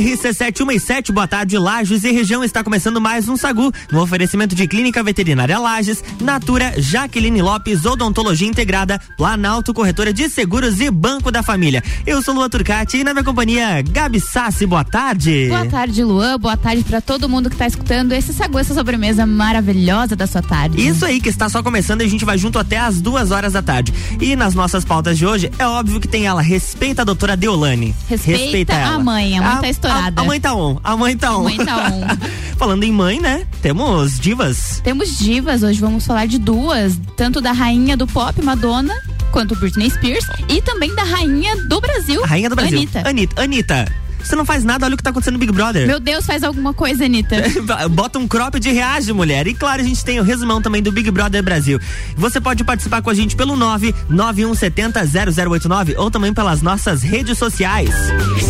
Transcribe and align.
RC717, 0.00 1.12
boa 1.12 1.28
tarde, 1.28 1.58
Lages 1.58 2.04
e 2.04 2.10
região 2.10 2.42
está 2.42 2.64
começando 2.64 2.98
mais 2.98 3.28
um 3.28 3.36
Sagu, 3.36 3.70
no 3.92 4.00
oferecimento 4.00 4.54
de 4.54 4.66
Clínica 4.66 5.02
Veterinária 5.02 5.58
Lages, 5.58 6.02
Natura, 6.18 6.72
Jaqueline 6.78 7.42
Lopes, 7.42 7.84
Odontologia 7.84 8.48
Integrada, 8.48 8.98
Planalto 9.14 9.74
Corretora 9.74 10.10
de 10.10 10.30
Seguros 10.30 10.80
e 10.80 10.90
Banco 10.90 11.30
da 11.30 11.42
Família. 11.42 11.84
Eu 12.06 12.22
sou 12.22 12.34
Lua 12.34 12.48
Turcati 12.48 12.96
e 12.96 13.04
na 13.04 13.12
minha 13.12 13.22
companhia, 13.22 13.82
Gabi 13.82 14.20
Sassi, 14.20 14.64
boa 14.64 14.82
tarde. 14.82 15.48
Boa 15.50 15.66
tarde, 15.66 16.02
Luan, 16.02 16.38
boa 16.38 16.56
tarde 16.56 16.82
para 16.82 17.02
todo 17.02 17.28
mundo 17.28 17.50
que 17.50 17.54
está 17.54 17.66
escutando 17.66 18.12
esse 18.12 18.32
Sagu, 18.32 18.58
essa 18.58 18.72
sobremesa 18.72 19.26
maravilhosa 19.26 20.16
da 20.16 20.26
sua 20.26 20.40
tarde. 20.40 20.80
Isso 20.80 21.04
aí, 21.04 21.20
que 21.20 21.28
está 21.28 21.50
só 21.50 21.62
começando 21.62 22.00
e 22.00 22.04
a 22.04 22.08
gente 22.08 22.24
vai 22.24 22.38
junto 22.38 22.58
até 22.58 22.78
as 22.78 23.02
duas 23.02 23.30
horas 23.30 23.52
da 23.52 23.60
tarde. 23.60 23.92
E 24.18 24.34
nas 24.34 24.54
nossas 24.54 24.82
pautas 24.82 25.18
de 25.18 25.26
hoje, 25.26 25.52
é 25.58 25.66
óbvio 25.66 26.00
que 26.00 26.08
tem 26.08 26.26
ela, 26.26 26.40
respeita 26.40 27.02
a 27.02 27.04
doutora 27.04 27.36
Deolane. 27.36 27.94
Respeita, 28.08 28.40
respeita 28.40 28.72
ela. 28.72 28.94
a 28.94 28.98
mãe, 28.98 29.36
a 29.36 29.42
mãe 29.42 29.70
a, 29.70 29.74
tá 29.74 29.89
estourada. 29.90 30.20
A, 30.20 30.24
a 30.24 30.26
mãe 30.26 30.40
tá 30.40 30.54
on, 30.54 30.80
a 30.82 30.96
mãe 30.96 31.16
tá 31.16 31.36
on. 31.36 31.40
A 31.40 31.42
mãe 31.42 31.56
tá 31.58 31.92
on. 31.92 32.30
Falando 32.56 32.84
em 32.84 32.92
mãe, 32.92 33.20
né? 33.20 33.46
Temos 33.62 34.18
divas. 34.18 34.80
Temos 34.84 35.18
divas, 35.18 35.62
hoje 35.62 35.80
vamos 35.80 36.06
falar 36.06 36.26
de 36.26 36.38
duas, 36.38 36.98
tanto 37.16 37.40
da 37.40 37.52
rainha 37.52 37.96
do 37.96 38.06
pop, 38.06 38.40
Madonna, 38.42 38.94
quanto 39.32 39.56
Britney 39.56 39.90
Spears, 39.90 40.26
e 40.48 40.60
também 40.60 40.94
da 40.94 41.02
rainha 41.02 41.56
do 41.64 41.80
Brasil, 41.80 42.22
a 42.22 42.26
rainha 42.26 42.50
do 42.50 42.56
Brasil. 42.56 42.78
Anitta. 42.78 43.08
Anitta. 43.08 43.42
Anitta. 43.42 44.09
Você 44.22 44.36
não 44.36 44.44
faz 44.44 44.62
nada, 44.64 44.84
olha 44.86 44.94
o 44.94 44.96
que 44.96 45.02
tá 45.02 45.10
acontecendo 45.10 45.34
no 45.34 45.40
Big 45.40 45.52
Brother. 45.52 45.86
Meu 45.86 46.00
Deus, 46.00 46.24
faz 46.26 46.42
alguma 46.42 46.72
coisa, 46.72 47.04
Anitta. 47.04 47.36
Bota 47.90 48.18
um 48.18 48.26
crop 48.28 48.58
de 48.58 48.70
reage, 48.70 49.12
mulher. 49.12 49.46
E 49.46 49.54
claro, 49.54 49.82
a 49.82 49.84
gente 49.84 50.02
tem 50.04 50.18
o 50.20 50.22
resumão 50.22 50.62
também 50.62 50.82
do 50.82 50.90
Big 50.92 51.10
Brother 51.10 51.42
Brasil. 51.42 51.78
Você 52.16 52.40
pode 52.40 52.64
participar 52.64 53.02
com 53.02 53.10
a 53.10 53.14
gente 53.14 53.36
pelo 53.36 53.54
991700089 53.56 55.94
ou 55.98 56.10
também 56.10 56.32
pelas 56.32 56.62
nossas 56.62 57.02
redes 57.02 57.36
sociais. 57.38 57.90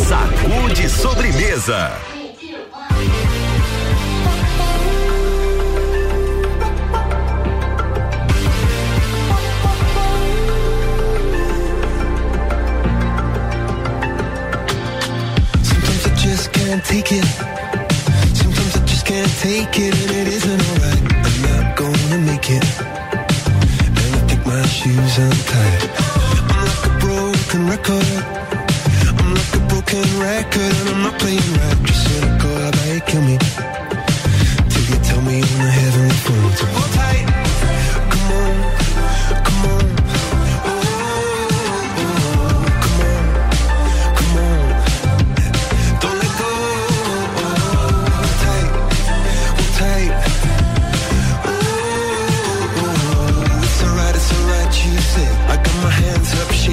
Sacude 0.09 0.89
sobremesa. 0.89 2.20
Can't 16.71 16.85
take 16.85 17.11
it. 17.11 17.25
Sometimes 18.33 18.77
I 18.77 18.85
just 18.87 19.05
can't 19.05 19.33
take 19.41 19.77
it, 19.77 19.93
and 20.03 20.11
it 20.21 20.29
isn't 20.39 20.63
alright. 20.71 21.03
I'm 21.27 21.37
not 21.51 21.77
gonna 21.77 22.19
make 22.19 22.49
it. 22.49 22.65
And 23.99 24.12
I 24.15 24.23
think 24.29 24.47
my 24.47 24.62
shoes 24.67 25.19
untied. 25.19 25.83
I'm 26.55 26.62
like 26.71 26.87
a 26.87 26.95
broken 27.03 27.61
record. 27.67 28.11
I'm 29.19 29.35
like 29.35 29.55
a 29.61 29.62
broken 29.67 30.07
record, 30.23 30.75
and 30.81 30.89
I'm 30.91 31.03
not 31.03 31.19
playing 31.19 31.51
right. 31.59 31.79
Just 31.87 32.07
cynical, 32.07 32.55
I 32.55 32.71
might 32.79 33.05
kill 33.05 33.23
me. 33.23 33.37
Till 34.71 34.84
you 34.91 34.99
tell 35.11 35.23
me 35.23 35.43
on 35.43 35.59
the 35.67 35.73
heavenly 35.81 36.19
phone 36.23 37.09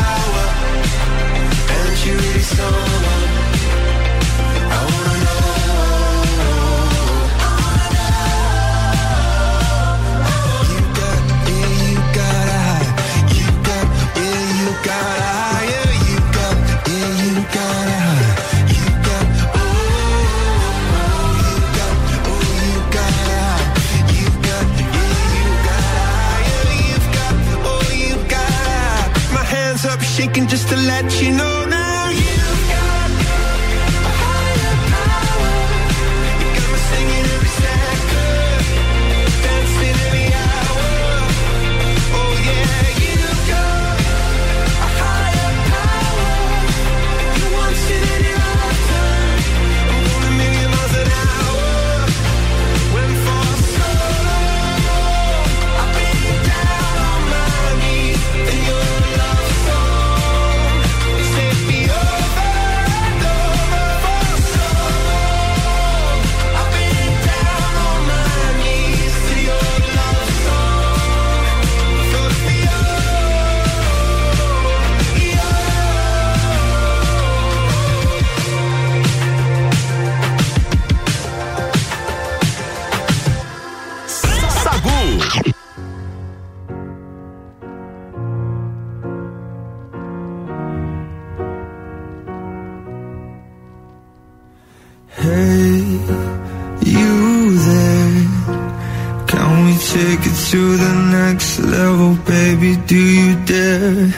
the 100.83 100.95
next 101.19 101.59
level, 101.61 102.15
baby? 102.35 102.73
Do 102.93 103.03
you 103.19 103.31
dare? 103.51 104.09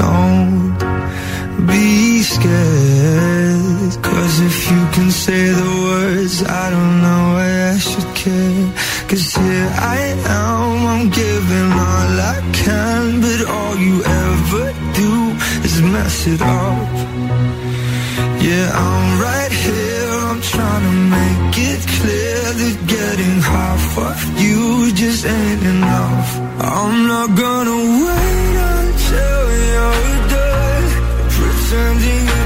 Don't 0.00 0.78
be 1.68 2.22
scared. 2.22 3.92
Cause 4.08 4.34
if 4.50 4.58
you 4.70 4.82
can 4.94 5.10
say 5.24 5.42
the 5.60 5.70
words, 5.88 6.34
I 6.62 6.64
don't 6.74 6.96
know 7.04 7.22
why 7.36 7.50
I 7.72 7.76
should 7.88 8.10
care. 8.22 8.66
Cause 9.08 9.26
here 9.40 9.70
I 9.96 9.98
am, 10.40 10.76
I'm 10.92 11.06
giving 11.22 11.70
all 11.88 12.12
I 12.34 12.38
can, 12.62 13.02
but 13.24 13.40
all 13.56 13.76
you 13.86 13.96
ever 14.26 14.64
do 15.02 15.12
is 15.66 15.74
mess 15.94 16.16
it 16.34 16.42
up. 16.42 16.88
Yeah, 18.46 18.66
I'm 18.84 19.06
right 19.26 19.54
here, 19.64 19.93
trying 20.50 20.82
to 20.82 20.94
make 21.16 21.54
it 21.70 21.82
clear 21.98 22.38
that 22.60 22.76
getting 22.86 23.36
half 23.40 23.98
of 24.08 24.18
you 24.42 24.92
just 24.92 25.24
ain't 25.26 25.62
enough. 25.62 26.28
I'm 26.60 27.06
not 27.06 27.28
gonna 27.44 27.80
wait 28.06 28.56
until 28.76 29.42
you're 29.72 30.16
done, 30.34 30.86
pretending 31.36 32.43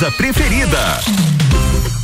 sobremesa 0.00 0.10
preferida. 0.12 1.00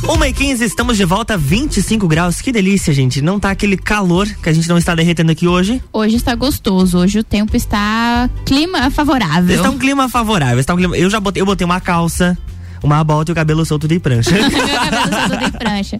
Uma 0.07 0.27
e 0.27 0.33
15, 0.33 0.63
estamos 0.63 0.95
de 0.95 1.03
volta, 1.03 1.37
25 1.37 2.07
graus. 2.07 2.39
Que 2.39 2.51
delícia, 2.51 2.93
gente. 2.93 3.21
Não 3.21 3.39
tá 3.39 3.49
aquele 3.49 3.75
calor 3.75 4.27
que 4.41 4.47
a 4.47 4.53
gente 4.53 4.69
não 4.69 4.77
está 4.77 4.93
derretendo 4.93 5.31
aqui 5.31 5.47
hoje. 5.47 5.81
Hoje 5.91 6.15
está 6.15 6.35
gostoso, 6.35 6.99
hoje 6.99 7.19
o 7.19 7.23
tempo 7.23 7.57
está 7.57 8.29
clima 8.45 8.89
favorável. 8.91 9.55
Está 9.55 9.69
um 9.69 9.77
clima 9.77 10.07
favorável. 10.07 10.59
Está 10.59 10.73
um 10.75 10.77
clima... 10.77 10.95
Eu 10.95 11.09
já 11.09 11.19
botei, 11.19 11.41
eu 11.41 11.45
botei 11.45 11.65
uma 11.65 11.81
calça, 11.81 12.37
uma 12.83 13.03
bota 13.03 13.31
e 13.31 13.33
o 13.33 13.35
cabelo 13.35 13.65
solto 13.65 13.87
de 13.87 13.99
prancha. 13.99 14.31
Meu 14.37 14.51
cabelo 14.51 15.29
todo 15.29 15.43
em 15.43 15.51
prancha. 15.51 15.97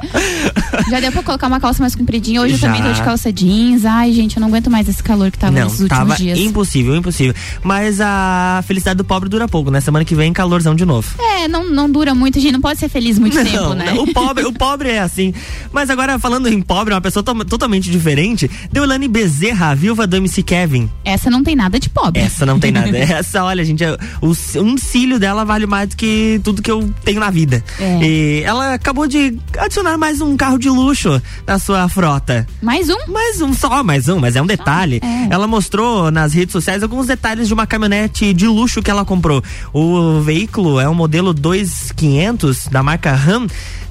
Já 0.89 0.99
deu 0.99 1.11
pra 1.11 1.23
colocar 1.23 1.47
uma 1.47 1.59
calça 1.59 1.81
mais 1.81 1.95
compridinha. 1.95 2.41
Hoje 2.41 2.55
Já. 2.55 2.67
eu 2.67 2.73
também 2.73 2.87
tô 2.87 2.93
de 2.93 3.03
calça 3.03 3.31
jeans. 3.31 3.85
Ai, 3.85 4.11
gente, 4.13 4.37
eu 4.37 4.41
não 4.41 4.47
aguento 4.47 4.69
mais 4.69 4.87
esse 4.87 5.01
calor 5.01 5.31
que 5.31 5.37
tava 5.37 5.53
Não, 5.53 5.63
nesses 5.65 5.79
últimos 5.81 5.99
tava 5.99 6.15
dias. 6.15 6.37
impossível, 6.39 6.95
impossível. 6.95 7.33
Mas 7.63 7.99
a 8.01 8.63
felicidade 8.67 8.97
do 8.97 9.03
pobre 9.03 9.29
dura 9.29 9.47
pouco, 9.47 9.69
né? 9.71 9.79
Semana 9.81 10.05
que 10.05 10.15
vem, 10.15 10.31
calorzão 10.33 10.75
de 10.75 10.85
novo. 10.85 11.07
É, 11.21 11.47
não, 11.47 11.69
não 11.69 11.89
dura 11.89 12.13
muito, 12.15 12.37
a 12.37 12.41
gente 12.41 12.53
não 12.53 12.61
pode 12.61 12.79
ser 12.79 12.89
feliz 12.89 13.17
muito 13.19 13.35
tempo, 13.43 13.51
Não, 13.57 13.73
né? 13.75 13.91
não, 13.93 14.03
o 14.03 14.13
pobre, 14.13 14.45
o 14.45 14.53
pobre 14.53 14.89
é 14.89 14.99
assim. 14.99 15.33
Mas 15.71 15.89
agora, 15.89 16.17
falando 16.19 16.47
em 16.47 16.61
pobre, 16.61 16.93
uma 16.93 17.01
pessoa 17.01 17.23
to- 17.23 17.45
totalmente 17.45 17.89
diferente, 17.89 18.49
Deolane 18.71 19.07
Bezerra, 19.07 19.69
a 19.69 19.75
viúva 19.75 20.05
do 20.07 20.15
MC 20.17 20.43
Kevin. 20.43 20.89
Essa 21.03 21.29
não 21.29 21.43
tem 21.43 21.55
nada 21.55 21.79
de 21.79 21.89
pobre. 21.89 22.21
Essa 22.21 22.45
não 22.45 22.59
tem 22.59 22.71
nada. 22.71 22.95
Essa, 22.97 23.43
olha, 23.43 23.63
gente, 23.63 23.83
é- 23.83 23.97
o, 24.21 24.29
um 24.61 24.77
cílio 24.77 25.19
dela 25.19 25.43
vale 25.45 25.65
mais 25.65 25.89
do 25.89 25.97
que 25.97 26.39
tudo 26.43 26.61
que 26.61 26.66
eu 26.71 26.93
tenho 27.03 27.19
na 27.19 27.29
vida. 27.29 27.63
É. 27.79 27.99
E 28.03 28.43
ela 28.43 28.73
acabou 28.73 29.07
de 29.07 29.37
adicionar 29.57 29.97
mais 29.97 30.21
um 30.21 30.35
carro 30.37 30.57
de 30.57 30.69
luxo 30.69 31.21
na 31.45 31.59
sua 31.59 31.87
frota. 31.89 32.47
Mais 32.61 32.89
um? 32.89 32.97
Mais 33.11 33.41
um, 33.41 33.53
só 33.53 33.83
mais 33.83 34.07
um, 34.07 34.19
mas 34.19 34.35
é 34.35 34.41
um 34.41 34.45
detalhe. 34.45 34.99
é. 35.03 35.27
Ela 35.29 35.47
mostrou 35.47 36.09
nas 36.11 36.33
redes 36.33 36.51
sociais 36.51 36.83
alguns 36.83 37.07
detalhes 37.07 37.47
de 37.47 37.53
uma 37.53 37.67
caminhonete 37.67 38.33
de 38.33 38.47
luxo 38.47 38.81
que 38.81 38.89
ela 38.91 39.03
comprou. 39.05 39.43
O 39.73 40.21
veículo 40.21 40.79
é 40.79 40.87
um 40.89 40.93
modelo 40.95 41.33
2500 41.33 42.67
da 42.67 42.81
marca 42.83 43.13
Ram. 43.13 43.47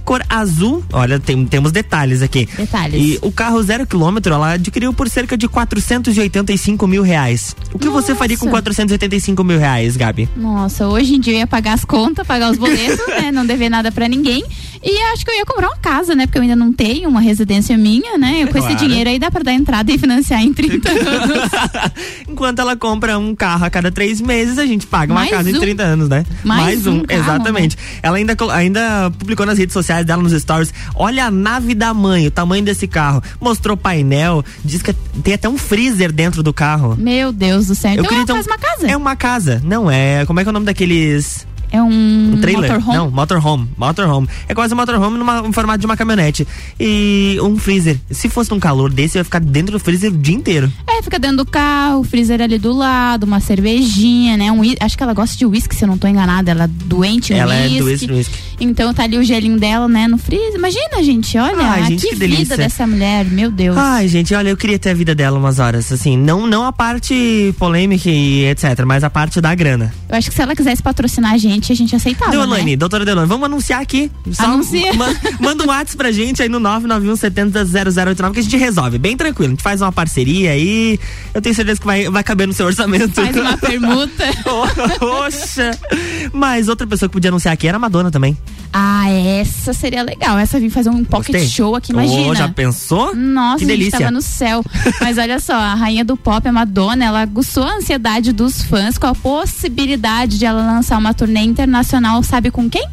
Cor 0.07 0.23
azul, 0.31 0.85
olha, 0.93 1.19
tem, 1.19 1.45
temos 1.47 1.73
detalhes 1.73 2.23
aqui. 2.23 2.49
Detalhes. 2.57 2.95
E 2.95 3.19
o 3.23 3.33
carro 3.33 3.61
zero 3.63 3.85
quilômetro 3.85 4.33
ela 4.33 4.53
adquiriu 4.53 4.93
por 4.95 5.09
cerca 5.11 5.37
de 5.37 5.49
485 5.49 6.87
mil 6.87 7.03
reais. 7.03 7.57
O 7.75 7.79
que 7.79 7.89
você 7.89 8.15
faria 8.15 8.39
com 8.39 8.45
Nossa. 8.47 8.63
485 8.63 9.43
mil 9.43 9.59
reais, 9.59 9.97
Gabi? 9.97 10.29
Nossa, 10.37 10.87
hoje 10.87 11.17
em 11.17 11.21
dia 11.21 11.35
eu 11.35 11.39
ia 11.41 11.47
pagar 11.47 11.73
as 11.73 11.85
contas, 11.85 12.25
pagar 12.27 12.53
os 12.53 12.57
boletos, 12.57 13.05
né? 13.21 13.33
Não 13.33 13.45
dever 13.45 13.69
nada 13.69 13.91
pra 13.91 14.09
ninguém. 14.09 14.45
E 14.83 15.03
acho 15.13 15.25
que 15.25 15.31
eu 15.33 15.35
ia 15.35 15.45
comprar 15.45 15.67
uma 15.67 15.77
casa, 15.79 16.15
né? 16.15 16.27
Porque 16.27 16.39
eu 16.39 16.43
ainda 16.43 16.55
não 16.55 16.73
tenho 16.73 17.09
uma 17.09 17.21
residência 17.21 17.77
minha, 17.77 18.17
né? 18.17 18.47
Com 18.47 18.57
esse 18.59 18.69
Claro. 18.69 18.77
dinheiro 18.87 19.11
aí 19.11 19.19
dá 19.19 19.29
pra 19.31 19.43
dar 19.43 19.53
entrada 19.55 19.91
e 19.91 19.99
financiar 19.99 20.41
em 20.41 20.53
30 20.55 20.89
anos. 20.93 21.51
Enquanto 22.37 22.59
ela 22.59 22.77
compra 22.77 23.19
um 23.19 23.35
carro 23.35 23.65
a 23.65 23.71
cada 23.71 23.91
três 23.91 24.21
meses, 24.21 24.59
a 24.59 24.67
gente 24.67 24.87
paga 24.87 25.11
uma 25.11 25.21
Mais 25.21 25.31
casa 25.31 25.51
em 25.51 25.57
um. 25.57 25.59
30 25.59 25.83
anos, 25.83 26.09
né? 26.11 26.23
Mais 26.45 26.87
um 26.87 27.01
carro, 27.03 27.19
exatamente. 27.19 27.79
Ela 28.03 28.19
ainda, 28.19 28.37
ainda 28.53 29.11
publicou 29.19 29.47
nas 29.47 29.57
redes 29.57 29.73
sociais 29.73 30.05
dela 30.05 30.23
nos 30.23 30.33
stories. 30.33 30.71
Olha 30.95 31.25
a 31.25 31.31
nave 31.31 31.75
da 31.75 31.95
mãe, 31.95 32.27
o 32.27 32.31
tamanho 32.31 32.63
desse 32.63 32.87
carro. 32.87 33.23
Mostrou 33.41 33.75
painel, 33.75 34.45
diz 34.63 34.83
que 34.83 34.93
tem 35.23 35.33
até 35.33 35.49
um 35.49 35.57
freezer 35.57 36.13
dentro 36.13 36.43
do 36.43 36.53
carro. 36.53 36.95
Meu 36.95 37.33
Deus 37.33 37.69
do 37.69 37.75
céu. 37.75 37.95
Então 37.95 38.05
ela 38.15 38.27
faz 38.27 38.47
uma 38.47 38.59
casa. 38.59 38.87
É 38.87 38.95
uma 38.95 39.17
casa. 39.17 39.63
Não, 39.65 39.91
é. 39.91 40.27
Como 40.27 40.39
é 40.39 40.43
que 40.43 40.49
é 40.49 40.51
o 40.51 40.53
nome 40.53 40.67
daqueles. 40.67 41.47
É 41.71 41.83
um, 41.83 42.33
Um 42.35 42.39
trailer? 42.41 42.71
motorhome? 42.73 42.97
Não, 42.99 43.11
motorhome. 43.11 43.69
Motorhome. 43.77 44.29
É 44.49 44.55
quase 44.55 44.75
um 44.75 44.77
motorhome 44.77 45.19
numa, 45.19 45.41
em 45.47 45.53
formato 45.53 45.81
de 45.81 45.87
uma 45.87 45.97
caminhonete. 45.97 46.47
E 46.79 47.39
um 47.43 47.57
freezer. 47.59 47.99
Se 48.11 48.29
fosse 48.29 48.53
um 48.55 48.61
calor 48.61 48.91
desse, 48.93 49.19
eu 49.19 49.21
ia 49.21 49.25
ficar 49.25 49.41
dentro 49.41 49.73
do 49.73 49.81
freezer 49.81 50.13
o 50.13 50.17
dia 50.17 50.35
inteiro. 50.35 50.73
É, 50.89 51.03
fica 51.03 51.19
dentro 51.19 51.39
do 51.39 51.47
carro, 51.47 52.01
o 52.01 52.05
freezer 52.05 52.41
ali 52.41 52.59
do 52.59 52.73
lado, 52.73 53.25
uma 53.25 53.41
cervejinha, 53.41 54.37
né? 54.37 54.51
Um, 54.53 54.61
acho 54.81 54.97
que 54.97 55.03
ela 55.03 55.13
gosta 55.15 55.37
de 55.37 55.45
uísque, 55.47 55.75
se 55.75 55.85
eu 55.85 55.89
não 55.89 55.99
tô 55.99 56.07
enganada. 56.07 56.51
Ela 56.51 56.65
é 56.65 56.69
doente 56.69 57.33
em 57.33 57.37
Ela 57.37 57.55
é 57.55 57.63
whisky. 57.65 57.79
doente 57.81 58.05
em 58.07 58.13
whisky. 58.13 58.39
Então 58.61 58.95
tá 58.95 59.03
ali 59.05 59.19
o 59.19 59.25
gelinho 59.25 59.59
dela, 59.59 59.87
né, 59.89 60.09
no 60.09 60.17
freezer. 60.19 60.55
Imagina, 60.55 61.03
gente, 61.03 61.37
olha, 61.37 61.57
Ai, 61.67 61.85
gente, 61.85 62.07
que, 62.07 62.17
que 62.17 62.27
vida 62.27 62.57
dessa 62.57 62.87
mulher, 62.87 63.25
meu 63.25 63.51
Deus. 63.51 63.77
Ai, 63.77 64.09
gente, 64.09 64.35
olha, 64.35 64.49
eu 64.49 64.57
queria 64.57 64.79
ter 64.79 64.91
a 64.91 64.95
vida 64.95 65.15
dela 65.15 65.39
umas 65.39 65.59
horas. 65.59 65.93
Assim, 65.93 66.17
não, 66.17 66.47
não 66.47 66.65
a 66.65 66.73
parte 66.73 67.55
polêmica 67.59 68.09
e 68.09 68.45
etc., 68.47 68.85
mas 68.87 69.05
a 69.05 69.11
parte 69.11 69.41
da 69.41 69.55
grana. 69.55 69.93
Eu 70.09 70.17
acho 70.17 70.29
que 70.31 70.35
se 70.37 70.43
ela 70.43 70.55
quisesse 70.55 70.83
patrocinar 70.83 71.33
a 71.35 71.39
gente, 71.39 71.56
a 71.73 71.77
gente 71.77 71.95
aceitava, 71.97 72.31
Deolane, 72.31 72.73
né? 72.73 72.77
doutora 72.77 73.05
Deolane, 73.05 73.29
vamos 73.29 73.45
anunciar 73.47 73.81
aqui. 73.81 74.11
Anuncia. 74.39 74.93
ma- 74.95 75.15
manda 75.41 75.65
um 75.65 75.69
WhatsApp 75.69 75.97
pra 75.97 76.13
gente 76.13 76.43
aí 76.43 76.49
no 76.49 76.59
991 76.61 77.17
70 77.17 77.65
0089 77.65 78.35
que 78.35 78.41
a 78.41 78.43
gente 78.43 78.57
resolve. 78.57 78.99
Bem 78.99 79.17
tranquilo. 79.17 79.53
A 79.53 79.55
gente 79.55 79.63
faz 79.63 79.81
uma 79.81 79.93
parceria 79.93 80.51
aí. 80.53 80.99
Eu 81.35 81.41
tenho 81.43 81.55
certeza 81.55 81.81
que 81.81 81.87
vai, 81.87 82.09
vai 82.11 82.23
caber 82.25 82.47
no 82.47 82.53
seu 82.53 82.67
orçamento. 82.67 83.13
Faz 83.15 83.37
uma 83.37 83.57
permuta. 83.59 84.25
Poxa! 84.99 85.71
Mas 86.33 86.69
outra 86.69 86.87
pessoa 86.87 87.09
que 87.09 87.13
podia 87.15 87.31
anunciar 87.31 87.55
aqui 87.55 87.67
era 87.69 87.77
a 87.77 87.81
Madonna 87.81 88.11
também. 88.11 88.37
ah, 88.73 89.09
essa 89.11 89.73
seria 89.73 90.03
legal. 90.03 90.39
Essa 90.39 90.59
vir 90.61 90.71
fazer 90.71 90.91
um 90.91 91.05
pocket 91.05 91.33
Gostei. 91.33 91.49
show 91.49 91.75
aqui, 91.75 91.93
imagina. 91.93 92.29
Ô, 92.31 92.35
já 92.35 92.49
pensou? 92.49 93.15
Nossa, 93.15 93.59
que 93.59 93.65
a 93.65 93.69
gente 93.69 93.79
delícia. 93.79 93.99
tava 94.01 94.11
no 94.11 94.23
céu. 94.23 94.65
Mas 95.01 95.19
olha 95.19 95.39
só, 95.39 95.55
a 95.55 95.75
rainha 95.75 96.05
do 96.05 96.17
pop, 96.17 96.47
a 96.47 96.53
Madonna, 96.53 97.05
ela 97.05 97.21
aguçou 97.23 97.63
a 97.65 97.75
ansiedade 97.77 98.33
dos 98.33 98.63
fãs 98.63 98.99
com 98.99 99.07
a 99.07 99.15
possibilidade 99.15 100.39
de 100.39 100.45
ela 100.45 100.63
lançar 100.65 100.99
uma 100.99 101.15
turnê 101.15 101.41
internacional, 101.47 102.23
sabe 102.23 102.51
com 102.51 102.69
quem? 102.69 102.87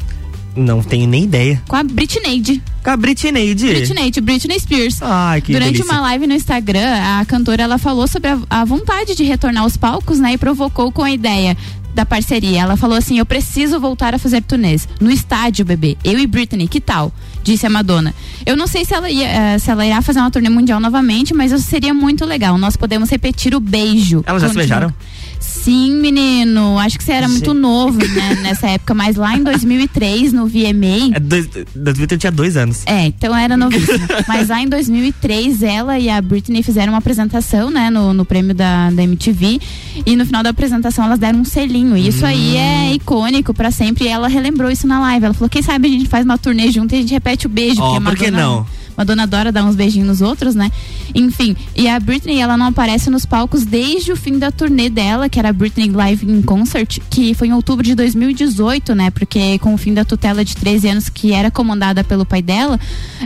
Não 0.56 0.82
tenho 0.82 1.08
nem 1.08 1.24
ideia. 1.24 1.60
Com 1.66 1.76
a 1.76 1.82
Britney. 1.82 2.62
Com 2.82 2.90
a 2.90 2.96
Britney. 2.96 3.54
Britney, 3.54 4.12
Britney 4.22 4.60
Spears. 4.60 5.02
Ai, 5.02 5.40
que 5.40 5.52
Durante 5.52 5.72
delícia. 5.72 5.92
uma 5.92 6.00
live 6.02 6.26
no 6.26 6.34
Instagram, 6.34 7.20
a 7.20 7.24
cantora 7.24 7.62
ela 7.64 7.76
falou 7.76 8.06
sobre 8.06 8.30
a, 8.30 8.38
a 8.48 8.64
vontade 8.64 9.16
de 9.16 9.24
retornar 9.24 9.64
aos 9.64 9.76
palcos, 9.76 10.20
né? 10.20 10.34
E 10.34 10.38
provocou 10.38 10.92
com 10.92 11.02
a 11.02 11.10
ideia 11.10 11.56
da 11.92 12.06
parceria. 12.06 12.60
Ela 12.60 12.76
falou 12.76 12.96
assim: 12.96 13.18
Eu 13.18 13.26
preciso 13.26 13.80
voltar 13.80 14.14
a 14.14 14.18
fazer 14.18 14.42
turnês. 14.42 14.88
No 15.00 15.10
estádio, 15.10 15.64
bebê. 15.64 15.96
Eu 16.04 16.18
e 16.18 16.26
Britney, 16.26 16.68
que 16.68 16.80
tal? 16.80 17.12
Disse 17.42 17.66
a 17.66 17.70
Madonna. 17.70 18.14
Eu 18.46 18.56
não 18.56 18.66
sei 18.66 18.84
se 18.84 18.94
ela, 18.94 19.10
ia, 19.10 19.26
eh, 19.26 19.58
se 19.58 19.70
ela 19.70 19.84
irá 19.84 20.00
fazer 20.02 20.20
uma 20.20 20.30
turnê 20.30 20.48
mundial 20.48 20.80
novamente, 20.80 21.34
mas 21.34 21.52
isso 21.52 21.64
seria 21.68 21.92
muito 21.92 22.24
legal. 22.24 22.56
Nós 22.58 22.76
podemos 22.76 23.10
repetir 23.10 23.54
o 23.54 23.60
beijo. 23.60 24.22
Elas 24.26 24.42
já 24.42 24.48
se 24.48 24.54
beijaram? 24.54 24.94
Sim, 25.62 25.96
menino. 26.00 26.78
Acho 26.78 26.98
que 26.98 27.04
você 27.04 27.12
era 27.12 27.28
muito 27.28 27.54
novo, 27.54 27.98
né, 27.98 28.34
nessa 28.42 28.66
época. 28.68 28.92
Mas 28.94 29.16
lá 29.16 29.36
em 29.36 29.42
2003, 29.42 30.32
no 30.32 30.46
VMA, 30.46 31.14
É 31.14 31.20
dois, 31.20 31.48
2003 31.74 32.20
tinha 32.20 32.32
dois 32.32 32.56
anos. 32.56 32.82
é, 32.86 33.06
então 33.06 33.34
era 33.36 33.56
novíssima. 33.56 33.98
Mas 34.28 34.48
lá 34.48 34.60
em 34.60 34.68
2003, 34.68 35.62
ela 35.62 35.98
e 35.98 36.08
a 36.10 36.20
Britney 36.20 36.62
fizeram 36.62 36.92
uma 36.92 36.98
apresentação, 36.98 37.70
né, 37.70 37.88
no, 37.90 38.12
no 38.12 38.24
prêmio 38.24 38.54
da, 38.54 38.90
da 38.90 39.02
MTV. 39.02 39.60
E 40.04 40.16
no 40.16 40.26
final 40.26 40.42
da 40.42 40.50
apresentação, 40.50 41.04
elas 41.04 41.18
deram 41.18 41.40
um 41.40 41.44
selinho. 41.44 41.96
E 41.96 42.08
isso 42.08 42.26
aí 42.26 42.56
é 42.56 42.74
Hum. 42.90 42.94
icônico 42.94 43.54
pra 43.54 43.70
sempre. 43.70 44.04
E 44.04 44.08
ela 44.08 44.28
relembrou 44.28 44.70
isso 44.70 44.86
na 44.86 45.00
live. 45.00 45.24
Ela 45.26 45.34
falou: 45.34 45.48
quem 45.48 45.62
sabe 45.62 45.88
a 45.88 45.90
gente 45.90 46.08
faz 46.08 46.24
uma 46.24 46.36
turnê 46.36 46.70
junto 46.70 46.94
e 46.94 46.98
a 46.98 47.00
gente 47.00 47.12
repete 47.12 47.46
o 47.46 47.48
beijo. 47.48 47.80
Ó, 47.80 47.94
porque 47.94 47.96
a 47.96 48.10
por 48.10 48.18
que 48.18 48.30
Madonna- 48.30 48.66
Madonna 48.96 49.24
adora 49.24 49.50
dar 49.52 49.64
uns 49.64 49.74
beijinhos 49.74 50.06
nos 50.08 50.20
outros, 50.20 50.54
né? 50.54 50.70
Enfim, 51.14 51.56
e 51.76 51.88
a 51.88 51.98
Britney, 52.00 52.40
ela 52.40 52.56
não 52.56 52.66
aparece 52.66 53.10
nos 53.10 53.24
palcos 53.26 53.64
desde 53.64 54.12
o 54.12 54.16
fim 54.16 54.38
da 54.38 54.50
turnê 54.50 54.88
dela, 54.88 55.28
que 55.28 55.38
era 55.38 55.50
a 55.50 55.52
Britney 55.52 55.90
Live 55.90 56.26
in 56.30 56.42
Concert, 56.42 56.98
que 57.10 57.34
foi 57.34 57.48
em 57.48 57.52
outubro 57.52 57.84
de 57.84 57.94
2018, 57.94 58.94
né? 58.94 59.10
Porque 59.10 59.58
com 59.58 59.74
o 59.74 59.78
fim 59.78 59.94
da 59.94 60.04
tutela 60.04 60.44
de 60.44 60.56
13 60.56 60.88
anos 60.88 61.08
que 61.08 61.32
era 61.32 61.50
comandada 61.50 62.02
pelo 62.04 62.24
pai 62.24 62.42
dela, 62.42 62.78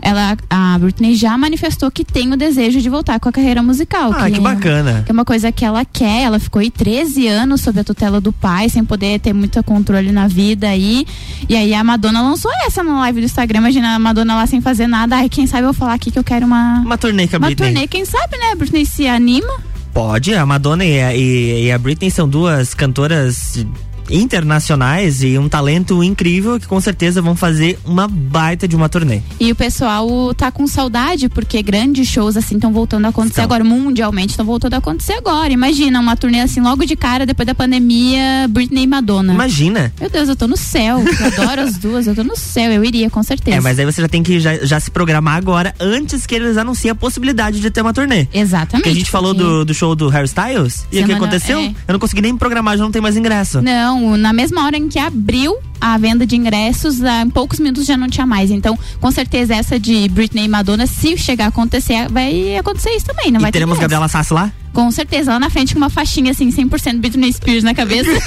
ela, 0.02 0.37
a 0.50 0.78
Britney 0.78 1.14
já 1.14 1.37
manifestou 1.37 1.90
que 1.90 2.04
tem 2.04 2.32
o 2.32 2.37
desejo 2.37 2.80
de 2.80 2.88
voltar 2.88 3.18
com 3.20 3.28
a 3.28 3.32
carreira 3.32 3.62
musical. 3.62 4.12
Ah, 4.12 4.30
que 4.30 4.37
é- 4.37 4.40
bacana. 4.40 5.02
que 5.04 5.10
é 5.10 5.12
uma 5.12 5.25
coisa 5.25 5.50
que 5.52 5.64
ela 5.64 5.84
quer. 5.84 6.22
Ela 6.22 6.38
ficou 6.38 6.60
aí 6.60 6.70
13 6.70 7.26
anos 7.26 7.60
sob 7.60 7.80
a 7.80 7.84
tutela 7.84 8.20
do 8.20 8.32
pai, 8.32 8.68
sem 8.68 8.84
poder 8.84 9.20
ter 9.20 9.32
muito 9.32 9.62
controle 9.62 10.12
na 10.12 10.26
vida 10.28 10.68
aí. 10.68 11.06
E 11.48 11.56
aí 11.56 11.75
a 11.75 11.82
Madonna 11.84 12.22
lançou 12.22 12.50
essa 12.66 12.82
na 12.82 12.98
live 13.00 13.20
do 13.20 13.25
Instagram. 13.26 13.58
Imagina 13.60 13.94
a 13.94 13.98
Madonna 13.98 14.34
lá 14.37 14.46
sem 14.46 14.60
fazer 14.60 14.87
nada. 14.87 15.16
Ai, 15.16 15.28
quem 15.28 15.46
sabe 15.46 15.57
eu 15.58 15.64
vou 15.66 15.74
falar 15.74 15.94
aqui 15.94 16.10
que 16.10 16.18
eu 16.18 16.24
quero 16.24 16.46
uma. 16.46 16.80
Uma 16.84 16.98
turnê 16.98 17.26
com 17.28 17.36
a 17.36 17.38
Uma 17.38 17.46
Britney. 17.46 17.72
turnê, 17.72 17.86
quem 17.88 18.04
sabe, 18.04 18.36
né? 18.38 18.52
A 18.52 18.54
Britney 18.56 18.84
se 18.86 19.06
anima. 19.06 19.52
Pode, 19.92 20.34
a 20.34 20.44
Madonna 20.46 20.84
e 20.84 21.00
a, 21.00 21.14
e 21.14 21.72
a 21.72 21.78
Britney 21.78 22.10
são 22.10 22.28
duas 22.28 22.74
cantoras 22.74 23.64
internacionais 24.10 25.22
e 25.22 25.38
um 25.38 25.48
talento 25.48 26.02
incrível 26.02 26.58
que 26.58 26.66
com 26.66 26.80
certeza 26.80 27.20
vão 27.20 27.34
fazer 27.36 27.78
uma 27.84 28.06
baita 28.08 28.66
de 28.68 28.74
uma 28.76 28.88
turnê. 28.88 29.20
E 29.40 29.50
o 29.50 29.54
pessoal 29.54 30.32
tá 30.34 30.50
com 30.50 30.66
saudade, 30.66 31.28
porque 31.28 31.62
grandes 31.62 32.08
shows 32.08 32.36
assim 32.36 32.54
estão 32.56 32.72
voltando 32.72 33.04
a 33.06 33.08
acontecer 33.08 33.40
Estão. 33.40 33.44
agora, 33.44 33.64
mundialmente 33.64 34.30
estão 34.30 34.44
voltando 34.46 34.74
a 34.74 34.78
acontecer 34.78 35.12
agora. 35.14 35.52
Imagina, 35.52 36.00
uma 36.00 36.16
turnê 36.16 36.40
assim, 36.40 36.60
logo 36.60 36.84
de 36.84 36.96
cara, 36.96 37.26
depois 37.26 37.46
da 37.46 37.54
pandemia, 37.54 38.46
Britney 38.48 38.84
e 38.84 38.86
Madonna. 38.86 39.32
Imagina. 39.32 39.92
Meu 40.00 40.08
Deus, 40.10 40.28
eu 40.28 40.36
tô 40.36 40.46
no 40.46 40.56
céu. 40.56 41.02
Eu 41.02 41.26
adoro 41.42 41.62
as 41.62 41.76
duas, 41.76 42.06
eu 42.06 42.14
tô 42.14 42.24
no 42.24 42.36
céu. 42.36 42.70
Eu 42.72 42.84
iria, 42.84 43.10
com 43.10 43.22
certeza. 43.22 43.56
É, 43.56 43.60
mas 43.60 43.78
aí 43.78 43.84
você 43.84 44.00
já 44.00 44.08
tem 44.08 44.22
que 44.22 44.38
já, 44.40 44.56
já 44.64 44.78
se 44.80 44.90
programar 44.90 45.36
agora 45.36 45.74
antes 45.80 46.26
que 46.26 46.34
eles 46.34 46.56
anunciem 46.56 46.90
a 46.90 46.94
possibilidade 46.94 47.60
de 47.60 47.70
ter 47.70 47.80
uma 47.82 47.92
turnê. 47.92 48.26
Exatamente. 48.32 48.82
Porque 48.84 48.88
a 48.88 48.94
gente 48.94 49.10
falou 49.10 49.34
porque- 49.34 49.48
do, 49.48 49.64
do 49.64 49.74
show 49.74 49.94
do 49.94 50.08
Harry 50.08 50.26
Styles 50.26 50.86
e 50.92 51.00
o 51.02 51.06
que 51.06 51.12
aconteceu? 51.12 51.58
é. 51.58 51.74
Eu 51.86 51.92
não 51.92 51.98
consegui 51.98 52.20
nem 52.22 52.32
me 52.32 52.38
programar, 52.38 52.76
já 52.76 52.82
não 52.82 52.90
tem 52.90 53.00
mais 53.02 53.16
ingresso. 53.16 53.60
Não, 53.62 53.97
na 54.16 54.32
mesma 54.32 54.64
hora 54.64 54.76
em 54.76 54.88
que 54.88 54.98
abriu 54.98 55.56
a 55.80 55.96
venda 55.96 56.26
de 56.26 56.36
ingressos, 56.36 57.00
em 57.00 57.30
poucos 57.30 57.58
minutos 57.60 57.86
já 57.86 57.96
não 57.96 58.08
tinha 58.08 58.26
mais. 58.26 58.50
Então, 58.50 58.78
com 59.00 59.10
certeza, 59.10 59.54
essa 59.54 59.78
de 59.78 60.08
Britney 60.08 60.44
e 60.44 60.48
Madonna, 60.48 60.86
se 60.86 61.16
chegar 61.16 61.46
a 61.46 61.48
acontecer, 61.48 62.08
vai 62.10 62.56
acontecer 62.56 62.90
isso 62.90 63.06
também, 63.06 63.30
não 63.30 63.40
vai 63.40 63.50
e 63.50 63.52
ter 63.52 63.58
teremos 63.58 63.76
ingresso. 63.76 63.82
Gabriela 63.82 64.08
Sassi 64.08 64.34
lá? 64.34 64.52
Com 64.72 64.90
certeza, 64.90 65.32
lá 65.32 65.38
na 65.38 65.50
frente 65.50 65.74
com 65.74 65.78
uma 65.78 65.90
faixinha 65.90 66.32
assim, 66.32 66.50
100% 66.50 66.98
Britney 66.98 67.32
Spears 67.32 67.64
na 67.64 67.74
cabeça. 67.74 68.10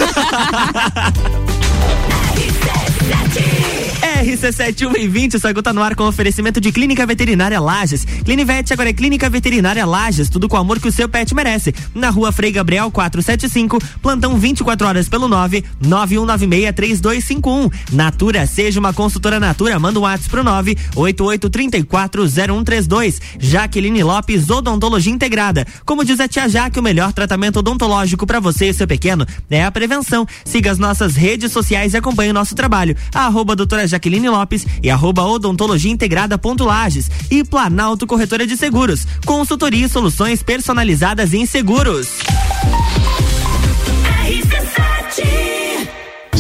RC7120, 4.22 5.36
o 5.36 5.40
Sagu 5.40 5.64
tá 5.64 5.74
no 5.74 5.82
ar 5.82 5.96
com 5.96 6.04
oferecimento 6.04 6.62
de 6.62 6.72
Clínica 6.72 7.08
Veterinária 7.08 7.60
Lages. 7.60 8.06
Clinivete 8.24 8.72
agora 8.72 8.90
é 8.90 8.94
Clínica 8.94 9.28
Veterinária 9.28 9.84
Lages, 9.84 10.30
tudo 10.30 10.48
com 10.48 10.58
o 10.58 10.60
amor 10.60 10.80
que 10.80 10.88
o 10.88 10.92
seu 10.92 11.10
pet 11.10 11.34
merece. 11.34 11.74
Na 11.96 12.12
rua 12.12 12.32
Frei 12.32 12.52
Gabriel 12.52 12.92
475, 12.92 13.80
plantão 14.00 14.38
24 14.38 14.88
horas 14.88 15.10
pelo 15.10 15.28
9 15.28 15.64
9196 15.82 16.76
3251. 16.76 17.72
Natura, 17.92 18.46
seja 18.46 18.80
uma 18.80 18.94
consultora 18.94 19.40
Natura, 19.40 19.80
manda 19.80 20.00
um 20.00 20.04
WhatsApp 20.04 20.30
pro 20.30 20.44
9 20.44 20.78
88340132. 20.96 23.20
Jaqueline 23.40 24.04
Lopes, 24.04 24.52
Odontologia 24.52 25.12
Integrada. 25.12 25.66
Como 25.84 26.06
diz 26.06 26.20
a 26.20 26.28
tia 26.28 26.48
Jaque, 26.48 26.80
o 26.80 26.84
melhor 26.84 27.12
tratamento 27.12 27.58
odontológico 27.58 28.28
para 28.28 28.40
você 28.40 28.70
e 28.70 28.74
seu 28.74 28.88
pequeno 28.88 29.26
é 29.50 29.64
a 29.64 29.72
prevenção. 29.72 30.28
Siga 30.46 30.72
as 30.72 30.78
nossas 30.78 31.16
redes 31.16 31.52
sociais 31.52 31.96
e 31.96 31.98
acompanhe 31.98 32.30
o 32.30 32.36
nosso 32.36 32.54
trabalho. 32.54 32.96
Arroba 33.12 33.56
doutora 33.56 33.88
Jaqueline 33.88 34.11
Lopes 34.20 34.66
e 34.82 34.90
arroba 34.90 35.24
odontologia 35.24 35.92
integrada 35.92 36.38
ponto 36.38 36.64
Lages. 36.64 37.10
E 37.30 37.44
Planalto 37.44 38.08
Corretora 38.08 38.46
de 38.46 38.58
Seguros. 38.58 39.06
Consultoria 39.26 39.86
e 39.86 39.90
soluções 39.90 40.44
personalizadas 40.44 41.34
em 41.34 41.46
seguros. 41.46 42.08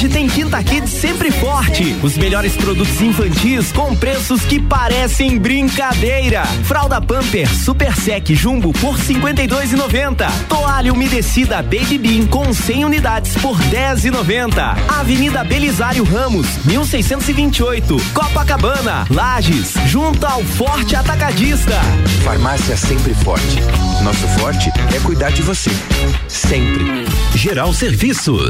Hoje 0.00 0.08
tem 0.08 0.28
Quinta 0.28 0.62
Kids 0.62 0.90
sempre 0.90 1.30
forte. 1.30 1.94
Os 2.02 2.16
melhores 2.16 2.56
produtos 2.56 3.00
infantis 3.02 3.70
com 3.72 3.94
preços 3.94 4.42
que 4.42 4.60
parecem 4.60 5.38
brincadeira. 5.38 6.44
Fralda 6.64 7.00
Pamper 7.00 7.48
Super 7.54 7.94
Sec 7.94 8.30
Jumbo 8.30 8.72
por 8.72 8.96
52,90. 8.96 10.30
Toalha 10.48 10.92
umedecida 10.92 11.56
Baby 11.56 11.98
Bean 11.98 12.26
com 12.26 12.52
100 12.52 12.84
unidades 12.84 13.34
por 13.38 13.58
10,90. 13.58 14.78
Avenida 14.88 15.44
Belisário 15.44 16.04
Ramos, 16.04 16.46
1628. 16.64 17.96
Copacabana, 18.14 19.06
Lages, 19.10 19.74
junto 19.86 20.24
ao 20.24 20.42
Forte 20.42 20.96
Atacadista. 20.96 21.78
Farmácia 22.24 22.76
sempre 22.76 23.12
forte. 23.12 23.60
Nosso 24.02 24.26
forte 24.38 24.70
é 24.94 25.00
cuidar 25.00 25.30
de 25.30 25.42
você. 25.42 25.70
Sempre. 26.28 27.04
Geral 27.34 27.72
Serviços, 27.72 28.49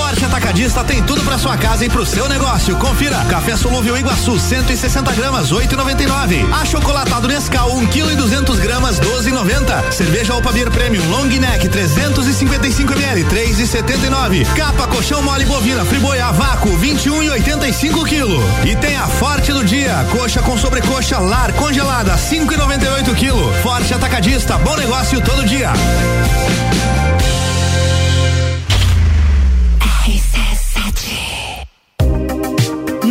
Forte 0.00 0.24
Atacadista 0.24 0.82
tem 0.82 1.02
tudo 1.02 1.22
para 1.22 1.36
sua 1.36 1.58
casa 1.58 1.84
e 1.84 1.90
pro 1.90 2.06
seu 2.06 2.26
negócio. 2.26 2.74
Confira: 2.76 3.18
café 3.28 3.54
solúvel 3.54 3.98
Iguaçu 3.98 4.40
160 4.40 5.12
gramas 5.12 5.52
8,99. 5.52 6.50
Achocolatado 6.54 7.28
Nescau 7.28 7.76
1 7.76 7.86
kg 7.88 8.10
e 8.10 8.16
200 8.16 8.58
gramas 8.60 8.98
12,90. 8.98 9.92
Cerveja 9.92 10.34
Opa 10.34 10.52
Beer 10.52 10.70
Premium 10.70 11.06
Long 11.10 11.26
Neck 11.26 11.68
355 11.68 12.94
ml 12.94 13.24
3,79. 13.24 14.46
Capa 14.54 14.86
colchão 14.88 15.22
mole 15.22 15.44
bovina 15.44 15.84
Friboi 15.84 16.18
a 16.18 16.32
vácuo 16.32 16.78
21,85 16.78 18.02
kg. 18.08 18.66
E 18.66 18.74
tem 18.76 18.96
a 18.96 19.06
Forte 19.06 19.52
do 19.52 19.62
dia: 19.62 20.06
coxa 20.10 20.40
com 20.40 20.56
sobrecoxa 20.56 21.18
lar 21.18 21.52
congelada 21.52 22.14
5,98 22.16 23.14
kg. 23.14 23.62
Forte 23.62 23.92
Atacadista, 23.92 24.56
bom 24.56 24.76
negócio 24.76 25.20
todo 25.20 25.44
dia. 25.44 25.70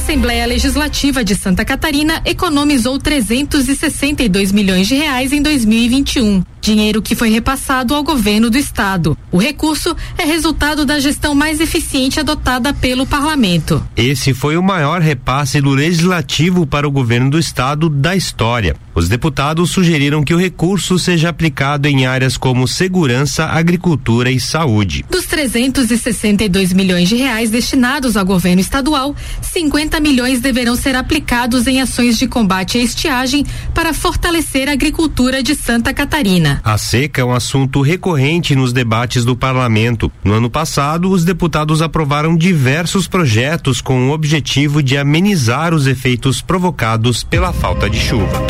A 0.00 0.02
Assembleia 0.02 0.46
Legislativa 0.46 1.22
de 1.22 1.34
Santa 1.34 1.62
Catarina 1.62 2.22
economizou 2.24 2.98
362 2.98 4.50
milhões 4.50 4.88
de 4.88 4.94
reais 4.94 5.30
em 5.30 5.42
2021. 5.42 6.42
Dinheiro 6.60 7.00
que 7.00 7.14
foi 7.14 7.30
repassado 7.30 7.94
ao 7.94 8.02
governo 8.02 8.50
do 8.50 8.58
estado. 8.58 9.16
O 9.30 9.38
recurso 9.38 9.96
é 10.18 10.24
resultado 10.24 10.84
da 10.84 10.98
gestão 10.98 11.34
mais 11.34 11.60
eficiente 11.60 12.18
adotada 12.18 12.72
pelo 12.74 13.06
parlamento. 13.06 13.82
Esse 13.96 14.34
foi 14.34 14.56
o 14.56 14.62
maior 14.62 15.00
repasse 15.00 15.60
do 15.60 15.70
legislativo 15.70 16.66
para 16.66 16.88
o 16.88 16.90
governo 16.90 17.30
do 17.30 17.38
estado 17.38 17.88
da 17.88 18.16
história. 18.16 18.76
Os 18.94 19.08
deputados 19.08 19.70
sugeriram 19.70 20.22
que 20.22 20.34
o 20.34 20.38
recurso 20.38 20.98
seja 20.98 21.28
aplicado 21.28 21.86
em 21.88 22.04
áreas 22.04 22.36
como 22.36 22.68
segurança, 22.68 23.46
agricultura 23.46 24.30
e 24.30 24.38
saúde. 24.38 25.04
Dos 25.08 25.24
362 25.26 26.72
milhões 26.72 27.08
de 27.08 27.16
reais 27.16 27.50
destinados 27.50 28.16
ao 28.16 28.26
governo 28.26 28.60
estadual, 28.60 29.14
50 29.40 29.99
milhões 30.00 30.40
deverão 30.40 30.74
ser 30.74 30.96
aplicados 30.96 31.66
em 31.66 31.80
ações 31.80 32.18
de 32.18 32.26
combate 32.26 32.78
à 32.78 32.80
estiagem 32.80 33.44
para 33.74 33.92
fortalecer 33.94 34.68
a 34.68 34.72
agricultura 34.72 35.42
de 35.42 35.54
Santa 35.54 35.92
Catarina. 35.94 36.60
A 36.64 36.76
seca 36.78 37.20
é 37.20 37.24
um 37.24 37.32
assunto 37.32 37.80
recorrente 37.80 38.54
nos 38.54 38.72
debates 38.72 39.24
do 39.24 39.36
parlamento. 39.36 40.10
No 40.24 40.34
ano 40.34 40.50
passado, 40.50 41.10
os 41.10 41.24
deputados 41.24 41.82
aprovaram 41.82 42.36
diversos 42.36 43.06
projetos 43.06 43.80
com 43.80 44.08
o 44.08 44.12
objetivo 44.12 44.82
de 44.82 44.96
amenizar 44.96 45.74
os 45.74 45.86
efeitos 45.86 46.40
provocados 46.40 47.22
pela 47.22 47.52
falta 47.52 47.88
de 47.88 47.98
chuva. 47.98 48.46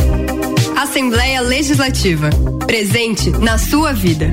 Assembleia 0.76 1.40
Legislativa. 1.40 2.30
Presente 2.66 3.30
na 3.30 3.58
sua 3.58 3.92
vida. 3.92 4.32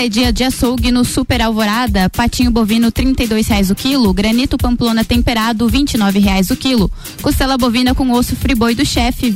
é 0.00 0.08
dia 0.08 0.32
de 0.32 0.42
açougue 0.44 0.90
no 0.90 1.04
Super 1.04 1.42
Alvorada, 1.42 2.08
patinho 2.08 2.50
bovino 2.50 2.90
dois 3.26 3.46
reais 3.46 3.70
o 3.70 3.74
quilo, 3.74 4.14
granito 4.14 4.56
pamplona 4.56 5.04
temperado 5.04 5.68
nove 5.98 6.18
reais 6.18 6.48
o 6.50 6.56
quilo, 6.56 6.90
costela 7.20 7.58
bovina 7.58 7.94
com 7.94 8.10
osso 8.10 8.34
friboi 8.34 8.74
do 8.74 8.84
chefe 8.84 9.26
e 9.26 9.30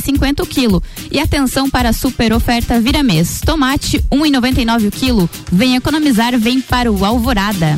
cinquenta 0.00 0.42
o 0.42 0.46
quilo. 0.46 0.82
E 1.12 1.20
atenção 1.20 1.70
para 1.70 1.90
a 1.90 1.92
super 1.92 2.32
oferta 2.32 2.80
vira 2.80 3.04
mês, 3.04 3.40
tomate 3.44 4.02
e 4.60 4.64
nove 4.64 4.88
o 4.88 4.90
quilo, 4.90 5.30
vem 5.52 5.76
economizar, 5.76 6.36
vem 6.36 6.60
para 6.60 6.90
o 6.90 7.04
Alvorada. 7.04 7.76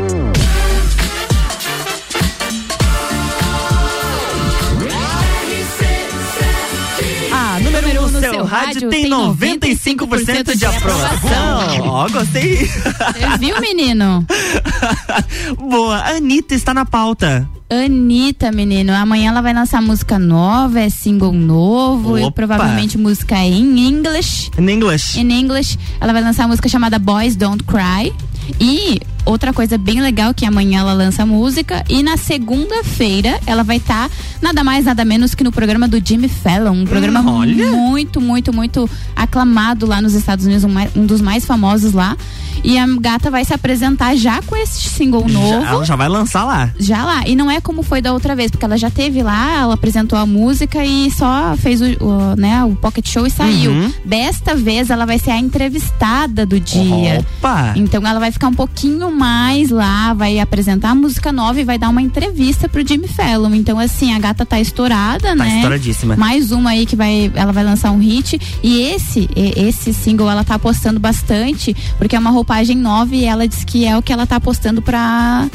Rádio 8.51 8.89
tem 8.89 9.09
95% 9.09 10.55
de 10.55 10.65
aprovação. 10.65 11.87
Ó, 11.87 12.09
gostei. 12.09 12.57
Você 12.65 13.37
viu, 13.39 13.59
menino? 13.61 14.25
Boa, 15.57 15.97
Anitta 16.15 16.53
está 16.53 16.73
na 16.73 16.85
pauta. 16.85 17.47
Anitta, 17.69 18.51
menino, 18.51 18.93
amanhã 18.93 19.29
ela 19.29 19.41
vai 19.41 19.53
lançar 19.53 19.81
música 19.81 20.19
nova, 20.19 20.81
é 20.81 20.89
single 20.89 21.31
novo 21.31 22.17
e 22.17 22.23
Opa. 22.23 22.31
provavelmente 22.33 22.97
música 22.97 23.37
em 23.37 23.87
English. 23.87 24.51
In 24.57 24.67
English. 24.69 25.17
In 25.17 25.31
English, 25.31 25.79
ela 26.01 26.11
vai 26.11 26.21
lançar 26.21 26.43
a 26.43 26.47
música 26.49 26.67
chamada 26.67 26.99
Boys 26.99 27.37
Don't 27.37 27.63
Cry. 27.63 28.13
E 28.59 28.99
outra 29.25 29.53
coisa 29.53 29.77
bem 29.77 30.01
legal 30.01 30.33
que 30.33 30.45
amanhã 30.45 30.79
ela 30.79 30.93
lança 30.93 31.25
música 31.25 31.83
e 31.89 32.03
na 32.03 32.17
segunda-feira 32.17 33.39
ela 33.45 33.63
vai 33.63 33.77
estar 33.77 34.09
nada 34.41 34.63
mais 34.63 34.85
nada 34.85 35.05
menos 35.05 35.35
que 35.35 35.43
no 35.43 35.51
programa 35.51 35.87
do 35.87 36.01
Jimmy 36.03 36.27
Fallon, 36.27 36.73
um 36.73 36.85
programa 36.85 37.21
Hum, 37.21 37.89
muito 37.89 38.19
muito 38.19 38.53
muito 38.53 38.89
aclamado 39.15 39.85
lá 39.85 40.01
nos 40.01 40.13
Estados 40.13 40.45
Unidos, 40.45 40.63
um, 40.63 41.01
um 41.01 41.05
dos 41.05 41.21
mais 41.21 41.45
famosos 41.45 41.93
lá. 41.93 42.17
E 42.63 42.77
a 42.77 42.85
gata 42.85 43.31
vai 43.31 43.43
se 43.43 43.53
apresentar 43.53 44.15
já 44.15 44.41
com 44.43 44.55
esse 44.55 44.89
single 44.89 45.27
novo. 45.27 45.61
Já, 45.61 45.69
ela 45.69 45.85
já 45.85 45.95
vai 45.95 46.07
lançar 46.07 46.43
lá. 46.43 46.69
Já 46.77 47.03
lá. 47.03 47.27
E 47.27 47.35
não 47.35 47.49
é 47.49 47.59
como 47.59 47.81
foi 47.81 48.01
da 48.01 48.13
outra 48.13 48.35
vez, 48.35 48.51
porque 48.51 48.65
ela 48.65 48.77
já 48.77 48.89
teve 48.89 49.23
lá, 49.23 49.61
ela 49.61 49.73
apresentou 49.73 50.17
a 50.17 50.25
música 50.25 50.83
e 50.85 51.09
só 51.11 51.55
fez 51.57 51.81
o, 51.81 51.85
o, 52.03 52.35
né, 52.35 52.63
o 52.63 52.75
pocket 52.75 53.07
show 53.07 53.25
e 53.25 53.31
saiu. 53.31 53.71
Uhum. 53.71 53.91
Desta 54.05 54.55
vez 54.55 54.89
ela 54.89 55.05
vai 55.05 55.17
ser 55.17 55.31
a 55.31 55.39
entrevistada 55.39 56.45
do 56.45 56.59
dia. 56.59 57.25
Opa! 57.39 57.73
Então 57.75 58.05
ela 58.05 58.19
vai 58.19 58.31
ficar 58.31 58.47
um 58.47 58.53
pouquinho 58.53 59.10
mais 59.11 59.69
lá, 59.69 60.13
vai 60.13 60.39
apresentar 60.39 60.91
a 60.91 60.95
música 60.95 61.31
nova 61.31 61.59
e 61.59 61.63
vai 61.63 61.77
dar 61.77 61.89
uma 61.89 62.01
entrevista 62.01 62.67
pro 62.69 62.85
Jimmy 62.87 63.07
Fallon. 63.07 63.53
Então, 63.53 63.77
assim, 63.77 64.13
a 64.13 64.19
gata 64.19 64.45
tá 64.45 64.59
estourada, 64.59 65.29
Tá 65.29 65.35
né? 65.35 65.55
estouradíssima. 65.57 66.15
Mais 66.15 66.51
uma 66.51 66.71
aí 66.71 66.85
que 66.85 66.95
vai, 66.95 67.31
ela 67.35 67.51
vai 67.51 67.63
lançar 67.63 67.91
um 67.91 67.97
hit. 67.99 68.39
E 68.63 68.81
esse, 68.81 69.29
e- 69.35 69.53
esse 69.67 69.93
single 69.93 70.29
ela 70.29 70.43
tá 70.43 70.55
apostando 70.55 70.99
bastante, 70.99 71.75
porque 71.97 72.15
é 72.15 72.19
uma 72.19 72.31
roupagem 72.31 72.77
nova 72.77 73.13
e 73.15 73.25
ela 73.25 73.47
diz 73.47 73.63
que 73.63 73.85
é 73.85 73.97
o 73.97 74.01
que 74.01 74.11
ela 74.13 74.25
tá 74.25 74.37
apostando 74.37 74.81
pra 74.81 75.47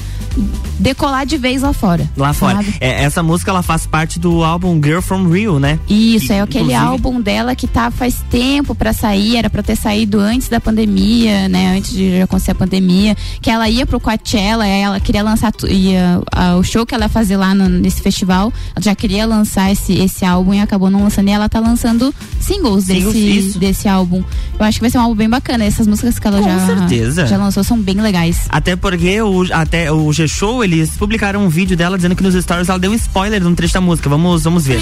decolar 0.78 1.24
de 1.26 1.36
vez 1.36 1.62
lá 1.62 1.72
fora. 1.72 2.08
Lá 2.16 2.32
fora. 2.32 2.64
É, 2.80 3.04
essa 3.04 3.22
música 3.22 3.50
ela 3.50 3.62
faz 3.62 3.86
parte 3.86 4.18
do 4.18 4.44
álbum 4.44 4.80
Girl 4.82 5.00
from 5.00 5.28
Rio, 5.28 5.58
né? 5.58 5.78
Isso, 5.88 6.32
é 6.32 6.36
E, 6.36 6.40
aquele 6.40 6.64
inclusive- 6.64 6.86
álbum 6.86 7.20
dela 7.20 7.54
que 7.54 7.66
tá 7.66 7.90
faz 7.90 8.22
tempo 8.30 8.74
pra 8.74 8.92
sair, 8.92 9.36
era 9.36 9.48
pra 9.50 9.62
ter 9.62 9.76
saído 9.76 10.20
antes 10.20 10.48
da 10.48 10.60
pandemia, 10.60 11.48
né? 11.48 11.76
Antes 11.76 11.92
de 11.92 12.20
acontecer 12.20 12.50
a 12.50 12.54
pandemia, 12.54 13.16
que 13.40 13.50
ela 13.50 13.68
ia 13.68 13.86
pro 13.86 13.98
Coachella, 14.00 14.66
ela 14.66 15.00
queria 15.00 15.22
lançar 15.22 15.52
ia, 15.68 16.20
a- 16.32 16.56
o 16.56 16.62
show 16.62 16.84
que 16.84 16.94
ela 16.94 17.04
ia 17.04 17.08
fazer 17.08 17.36
lá 17.36 17.54
no- 17.54 17.68
nesse 17.68 18.00
festival, 18.02 18.52
ela 18.74 18.82
já 18.82 18.94
queria 18.94 19.26
lançar 19.26 19.70
esse, 19.72 19.92
esse 19.94 20.24
álbum 20.24 20.54
e 20.54 20.60
acabou 20.60 20.90
não 20.90 21.02
lançando, 21.04 21.28
e 21.28 21.32
ela 21.32 21.48
tá 21.48 21.60
lançando 21.60 22.14
singles, 22.40 22.84
Singles, 22.84 23.14
desse, 23.14 23.38
isso. 23.38 23.58
desse 23.58 23.88
álbum. 23.88 24.22
Eu 24.58 24.64
acho 24.64 24.78
que 24.78 24.82
vai 24.82 24.90
ser 24.90 24.98
um 24.98 25.02
álbum 25.02 25.14
bem 25.14 25.28
bacana, 25.28 25.64
essas 25.64 25.86
músicas 25.86 26.18
que 26.18 26.26
ela 26.26 26.40
Com 26.40 26.48
já, 26.48 26.66
certeza. 26.66 27.26
já 27.26 27.36
lançou 27.36 27.64
são 27.64 27.78
bem 27.80 27.96
legais. 28.00 28.40
Até 28.48 28.76
porque 28.76 29.20
o, 29.22 29.46
até 29.52 29.90
o 29.90 30.12
G-Show, 30.26 30.64
eles 30.64 30.90
publicaram 30.96 31.44
um 31.44 31.48
vídeo 31.48 31.76
dela 31.76 31.96
dizendo 31.96 32.16
que 32.16 32.22
nos 32.22 32.34
stories 32.34 32.68
ela 32.68 32.78
deu 32.78 32.90
um 32.90 32.94
spoiler 32.94 33.40
de 33.40 33.46
um 33.46 33.54
trecho 33.54 33.74
da 33.74 33.80
música. 33.80 34.08
Vamos, 34.08 34.42
vamos 34.44 34.66
ver. 34.66 34.80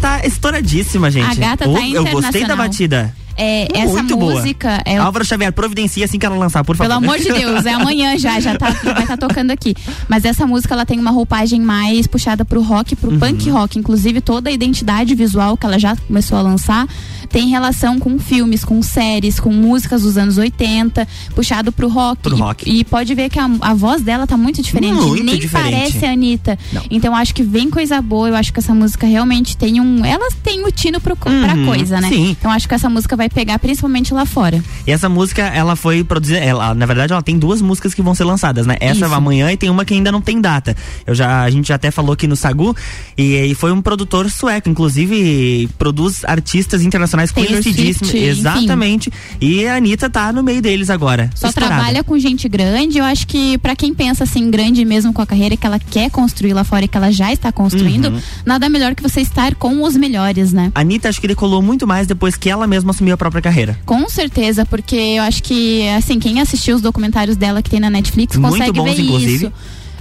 Tá 0.00 0.20
estouradíssima, 0.24 1.10
gente. 1.10 1.30
A 1.30 1.34
gata 1.34 1.64
tá 1.64 1.70
Oh, 1.70 1.78
Eu 1.78 2.04
gostei 2.04 2.44
da 2.44 2.54
batida. 2.54 3.12
É, 3.38 3.68
essa 3.72 3.92
Muito 3.92 4.16
boa. 4.16 4.34
música 4.34 4.82
é 4.84 4.98
o 5.00 5.02
Álvaro 5.04 5.24
Xavier, 5.24 5.52
providencia 5.52 6.04
assim 6.04 6.18
que 6.18 6.26
ela 6.26 6.36
lançar, 6.36 6.64
por 6.64 6.76
favor. 6.76 6.90
Pelo 6.92 7.04
amor 7.06 7.18
de 7.18 7.32
Deus, 7.32 7.64
é 7.64 7.72
amanhã 7.72 8.18
já, 8.18 8.40
já 8.40 8.56
tá, 8.58 8.70
vai 8.70 9.02
estar 9.02 9.16
tocando 9.16 9.52
aqui. 9.52 9.74
Mas 10.08 10.24
essa 10.24 10.46
música 10.46 10.74
ela 10.74 10.84
tem 10.84 10.98
uma 10.98 11.10
roupagem 11.12 11.60
mais 11.60 12.06
puxada 12.08 12.44
pro 12.44 12.60
rock, 12.62 12.96
pro 12.96 13.10
Uhum. 13.12 13.18
punk 13.18 13.48
rock. 13.50 13.78
Inclusive 13.78 14.20
toda 14.20 14.50
a 14.50 14.52
identidade 14.52 15.14
visual 15.14 15.56
que 15.56 15.64
ela 15.64 15.78
já 15.78 15.94
começou 15.96 16.36
a 16.36 16.42
lançar 16.42 16.86
tem 17.28 17.48
relação 17.48 17.98
com 17.98 18.18
filmes, 18.18 18.64
com 18.64 18.80
séries, 18.82 19.38
com 19.38 19.52
músicas 19.52 20.02
dos 20.02 20.16
anos 20.16 20.38
80, 20.38 21.06
puxado 21.34 21.70
pro 21.70 21.86
rock. 21.88 22.22
Pro 22.22 22.36
E- 22.36 22.40
rock. 22.40 22.70
E, 22.70 22.84
pode 22.84 23.14
ver 23.14 23.28
que 23.28 23.38
a, 23.38 23.48
a 23.60 23.74
voz 23.74 24.00
dela 24.02 24.26
tá 24.26 24.36
muito 24.36 24.62
diferente. 24.62 24.94
Muito 24.94 25.22
Nem 25.24 25.38
diferente. 25.38 25.70
parece 25.70 26.06
a 26.06 26.10
Anitta. 26.12 26.58
Não. 26.72 26.82
Então 26.90 27.14
acho 27.14 27.34
que 27.34 27.42
vem 27.42 27.68
coisa 27.70 28.00
boa. 28.00 28.28
Eu 28.30 28.34
acho 28.34 28.52
que 28.52 28.58
essa 28.58 28.74
música 28.74 29.06
realmente 29.06 29.56
tem 29.58 29.78
um. 29.80 30.04
Ela 30.04 30.28
tem 30.42 30.64
o 30.64 30.70
tino 30.72 31.00
pro, 31.00 31.14
pra 31.14 31.30
Uhum, 31.54 31.66
coisa, 31.66 32.00
né? 32.00 32.08
sim. 32.08 32.30
Então 32.30 32.50
acho 32.50 32.66
que 32.66 32.74
essa 32.74 32.88
música 32.88 33.14
vai 33.14 33.27
pegar 33.28 33.58
principalmente 33.58 34.12
lá 34.14 34.24
fora. 34.26 34.62
E 34.86 34.90
essa 34.90 35.08
música, 35.08 35.42
ela 35.42 35.76
foi 35.76 36.02
produzida. 36.04 36.38
Ela, 36.38 36.74
na 36.74 36.86
verdade, 36.86 37.12
ela 37.12 37.22
tem 37.22 37.38
duas 37.38 37.60
músicas 37.60 37.94
que 37.94 38.02
vão 38.02 38.14
ser 38.14 38.24
lançadas, 38.24 38.66
né? 38.66 38.76
Essa 38.80 39.06
Isso. 39.06 39.14
amanhã 39.14 39.50
e 39.52 39.56
tem 39.56 39.70
uma 39.70 39.84
que 39.84 39.94
ainda 39.94 40.10
não 40.12 40.20
tem 40.20 40.40
data. 40.40 40.76
Eu 41.06 41.14
já, 41.14 41.42
a 41.42 41.50
gente 41.50 41.68
já 41.68 41.74
até 41.74 41.90
falou 41.90 42.12
aqui 42.12 42.26
no 42.26 42.36
Sagu. 42.36 42.74
E, 43.16 43.34
e 43.36 43.54
foi 43.54 43.72
um 43.72 43.80
produtor 43.82 44.30
sueco, 44.30 44.68
inclusive 44.68 45.68
produz 45.78 46.24
artistas 46.24 46.82
internacionais 46.82 47.32
Taylor 47.32 47.50
conhecidíssimos. 47.52 48.10
Swift, 48.10 48.16
enfim. 48.28 48.38
Exatamente. 48.40 49.12
E 49.40 49.66
a 49.66 49.76
Anitta 49.76 50.08
tá 50.10 50.32
no 50.32 50.42
meio 50.42 50.60
deles 50.62 50.90
agora. 50.90 51.30
Só 51.34 51.52
trabalha 51.52 52.02
com 52.04 52.18
gente 52.18 52.48
grande. 52.48 52.98
Eu 52.98 53.04
acho 53.04 53.26
que 53.26 53.58
pra 53.58 53.74
quem 53.76 53.94
pensa 53.94 54.24
assim, 54.24 54.50
grande 54.50 54.84
mesmo 54.84 55.12
com 55.12 55.22
a 55.22 55.26
carreira 55.26 55.56
que 55.56 55.66
ela 55.66 55.78
quer 55.78 56.10
construir 56.10 56.52
lá 56.52 56.64
fora 56.64 56.84
e 56.84 56.88
que 56.88 56.96
ela 56.96 57.10
já 57.10 57.32
está 57.32 57.50
construindo, 57.52 58.08
Uhum. 58.08 58.20
nada 58.46 58.68
melhor 58.68 58.94
que 58.94 59.02
você 59.02 59.20
estar 59.20 59.54
com 59.54 59.82
os 59.82 59.96
melhores, 59.96 60.52
né? 60.52 60.70
A 60.74 60.80
Anitta 60.80 61.08
acho 61.08 61.20
que 61.20 61.28
decolou 61.28 61.60
muito 61.60 61.86
mais 61.86 62.06
depois 62.06 62.36
que 62.36 62.48
ela 62.48 62.66
mesma 62.66 62.90
assumiu 62.90 63.14
a 63.14 63.16
própria 63.18 63.42
carreira. 63.42 63.78
Com 63.84 64.08
certeza, 64.08 64.64
porque 64.64 64.96
eu 64.96 65.22
acho 65.22 65.42
que, 65.42 65.86
assim, 65.90 66.18
quem 66.18 66.40
assistiu 66.40 66.76
os 66.76 66.80
documentários 66.80 67.36
dela 67.36 67.62
que 67.62 67.68
tem 67.68 67.80
na 67.80 67.90
Netflix 67.90 68.36
Muito 68.36 68.52
consegue 68.52 68.78
bons, 68.78 68.94
ver 68.94 69.02
inclusive. 69.02 69.34
isso. 69.34 69.52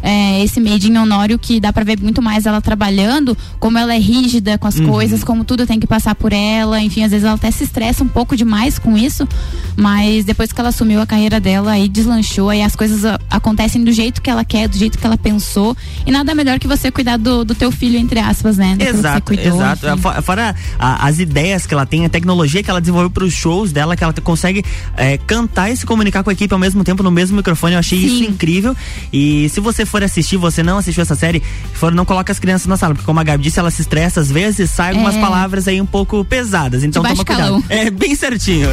É, 0.09 0.41
esse 0.41 0.61
Made 0.61 0.89
in 0.89 0.95
Honório 0.97 1.37
que 1.37 1.59
dá 1.59 1.73
pra 1.73 1.83
ver 1.83 1.99
muito 2.01 2.21
mais 2.21 2.45
ela 2.45 2.61
trabalhando, 2.61 3.37
como 3.59 3.77
ela 3.77 3.93
é 3.93 3.99
rígida 3.99 4.57
com 4.57 4.65
as 4.65 4.77
Uhum. 4.79 4.87
coisas, 4.87 5.21
como 5.21 5.43
tudo 5.43 5.67
tem 5.67 5.79
que 5.81 5.85
passar 5.87 6.15
por 6.15 6.31
ela, 6.31 6.81
enfim, 6.81 7.03
às 7.03 7.11
vezes 7.11 7.25
ela 7.25 7.35
até 7.35 7.51
se 7.51 7.65
estressa 7.65 8.05
um 8.05 8.07
pouco 8.07 8.33
demais 8.37 8.79
com 8.79 8.97
isso, 8.97 9.27
mas 9.75 10.23
depois 10.23 10.53
que 10.53 10.59
ela 10.61 10.69
assumiu 10.69 11.01
a 11.01 11.05
carreira 11.05 11.39
dela, 11.41 11.71
aí 11.71 11.89
deslanchou, 11.89 12.49
aí 12.49 12.61
as 12.61 12.73
coisas 12.73 13.03
a- 13.03 13.19
acontecem 13.29 13.83
do 13.83 13.91
jeito 13.91 14.21
que 14.21 14.29
ela 14.29 14.45
quer, 14.45 14.69
do 14.69 14.77
jeito 14.77 14.97
que 14.97 15.05
ela 15.05 15.17
pensou, 15.17 15.75
e 16.05 16.11
nada 16.11 16.33
melhor 16.33 16.57
que 16.57 16.67
você 16.67 16.89
cuidar 16.89 17.17
do, 17.17 17.43
do 17.43 17.53
teu 17.53 17.69
filho, 17.71 17.97
entre 17.99 18.19
aspas, 18.21 18.57
né? 18.57 18.77
Você 18.79 18.87
Exato, 18.89 19.21
cuidou, 19.23 19.55
exato. 19.55 19.87
enfim. 19.87 19.97
Fo- 20.01 20.21
Fora 20.21 20.55
a- 20.79 21.05
as 21.07 21.19
ideias 21.19 21.65
que 21.65 21.73
ela 21.73 21.85
tem, 21.85 22.05
a 22.05 22.09
tecnologia 22.09 22.63
que 22.63 22.69
ela 22.69 22.79
desenvolveu 22.79 23.09
para 23.09 23.25
os 23.25 23.33
shows 23.33 23.71
dela, 23.73 23.95
que 23.97 24.03
ela 24.03 24.13
consegue 24.23 24.63
é, 24.95 25.17
cantar 25.17 25.69
e 25.69 25.75
se 25.75 25.85
comunicar 25.85 26.23
com 26.23 26.29
a 26.29 26.33
equipe 26.33 26.53
ao 26.53 26.59
mesmo 26.59 26.83
tempo 26.83 27.03
no 27.03 27.11
mesmo 27.11 27.35
microfone. 27.37 27.73
Eu 27.73 27.79
achei 27.79 27.99
isso 27.99 28.19
Sim. 28.19 28.27
incrível. 28.27 28.75
E 29.11 29.49
se 29.49 29.59
você 29.59 29.85
for 29.85 29.96
assistir, 30.03 30.37
você 30.37 30.61
não 30.63 30.77
assistiu 30.77 31.01
essa 31.01 31.15
série, 31.15 31.41
for, 31.73 31.91
não 31.93 32.05
coloca 32.05 32.31
as 32.31 32.39
crianças 32.39 32.67
na 32.67 32.77
sala, 32.77 32.93
porque 32.93 33.05
como 33.05 33.19
a 33.19 33.23
Gabi 33.23 33.43
disse, 33.43 33.59
ela 33.59 33.71
se 33.71 33.81
estressa 33.81 34.19
às 34.21 34.31
vezes, 34.31 34.69
sai 34.69 34.91
algumas 34.91 35.15
É. 35.15 35.21
palavras 35.21 35.67
aí 35.67 35.79
um 35.81 35.85
pouco 35.85 36.23
pesadas. 36.25 36.83
Então 36.83 37.01
toma 37.03 37.15
baixo 37.15 37.25
cuidado. 37.25 37.45
calão. 37.47 37.63
É 37.69 37.89
bem 37.89 38.15
certinho. 38.15 38.69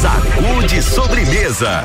Sacude 0.00 0.82
sobremesa. 0.82 1.84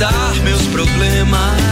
enfrentar 0.00 0.42
meus 0.42 0.66
problemas. 0.68 1.69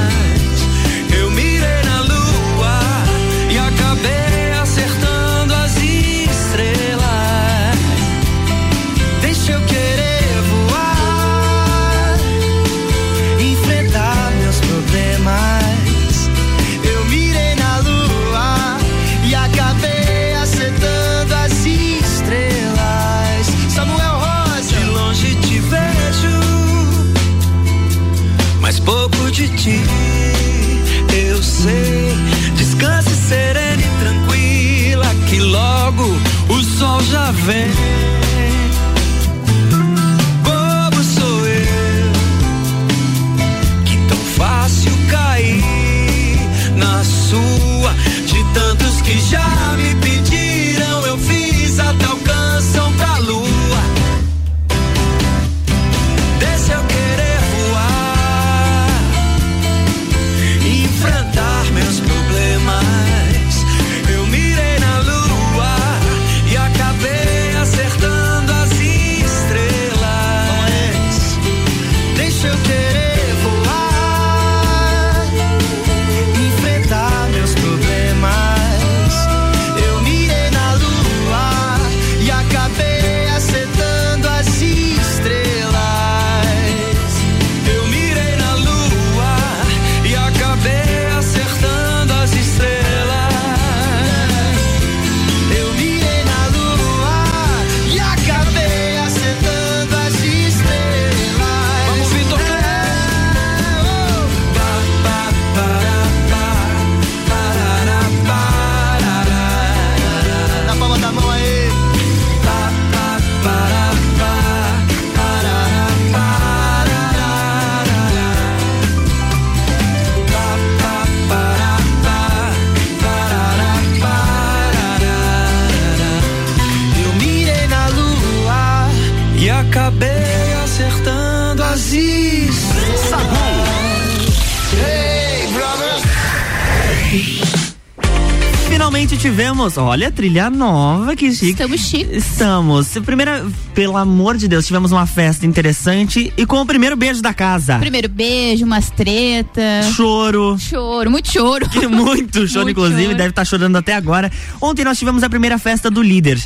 Tivemos, 139.58 139.76
olha, 139.76 140.12
trilha 140.12 140.48
nova, 140.48 141.16
que 141.16 141.32
chique. 141.32 141.50
Estamos 141.50 141.80
chiques. 141.80 142.24
Estamos. 142.24 142.90
Primeira, 143.04 143.44
pelo 143.74 143.96
amor 143.96 144.36
de 144.36 144.46
Deus, 144.46 144.64
tivemos 144.64 144.92
uma 144.92 145.04
festa 145.04 145.44
interessante 145.46 146.32
e 146.36 146.46
com 146.46 146.60
o 146.60 146.64
primeiro 146.66 146.94
beijo 146.96 147.20
da 147.20 147.34
casa. 147.34 147.76
Primeiro 147.80 148.08
beijo, 148.08 148.64
umas 148.64 148.88
tretas. 148.90 149.86
Choro. 149.96 150.56
Choro, 150.60 151.10
muito 151.10 151.32
choro. 151.32 151.68
Que 151.68 151.88
muito 151.90 152.46
choro, 152.46 152.66
Muito 152.66 152.70
inclusive, 152.78 153.02
choro. 153.06 153.16
deve 153.16 153.30
estar 153.30 153.44
chorando 153.44 153.74
até 153.74 153.94
agora. 153.96 154.30
Ontem 154.60 154.84
nós 154.84 154.96
tivemos 154.96 155.24
a 155.24 155.28
primeira 155.28 155.58
festa 155.58 155.90
do 155.90 156.02
líder. 156.02 156.38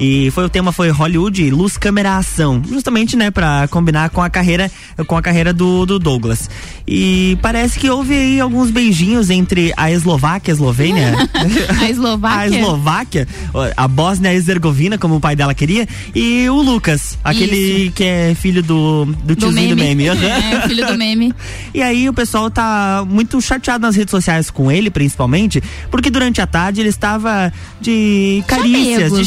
E 0.00 0.30
foi 0.30 0.44
o 0.44 0.48
tema 0.48 0.70
foi 0.72 0.90
Hollywood, 0.90 1.50
luz, 1.50 1.76
câmera, 1.76 2.16
ação. 2.16 2.62
Justamente, 2.68 3.16
né, 3.16 3.30
pra 3.30 3.66
combinar 3.68 4.10
com 4.10 4.22
a 4.22 4.30
carreira, 4.30 4.70
com 5.06 5.16
a 5.16 5.22
carreira 5.22 5.52
do, 5.52 5.84
do 5.84 5.98
Douglas. 5.98 6.48
E 6.86 7.36
parece 7.42 7.78
que 7.78 7.90
houve 7.90 8.14
aí 8.14 8.40
alguns 8.40 8.70
beijinhos 8.70 9.28
entre 9.28 9.72
a 9.76 9.90
Eslováquia, 9.90 10.52
a 10.52 10.54
Eslovênia. 10.54 11.28
A 11.80 11.90
Eslováquia. 11.90 12.38
a 12.40 12.46
Eslováquia, 12.48 13.28
a 13.76 13.88
Bósnia 13.88 14.32
Herzegovina, 14.32 14.96
como 14.98 15.16
o 15.16 15.20
pai 15.20 15.34
dela 15.36 15.54
queria, 15.54 15.86
e 16.14 16.48
o 16.48 16.60
Lucas, 16.62 17.18
aquele 17.22 17.90
que 17.94 18.04
é 18.04 18.34
filho 18.34 18.62
do, 18.62 19.04
do 19.04 19.34
Do 19.34 19.36
tiozinho 19.36 19.76
meme. 19.76 20.08
do 20.08 20.16
meme. 20.16 20.26
É, 20.26 20.60
filho 20.68 20.86
do 20.86 20.96
meme. 20.96 21.34
E 21.74 21.82
aí 21.82 22.08
o 22.08 22.12
pessoal 22.12 22.50
tá 22.50 23.04
muito 23.08 23.40
chateado 23.40 23.82
nas 23.82 23.94
redes 23.94 24.10
sociais 24.10 24.50
com 24.50 24.70
ele, 24.72 24.90
principalmente, 24.90 25.62
porque 25.90 26.10
durante 26.10 26.40
a 26.40 26.46
tarde 26.46 26.80
ele 26.80 26.88
estava 26.88 27.52
de 27.80 28.42
carícias, 28.46 29.10
Chamegos. 29.10 29.18
de 29.18 29.26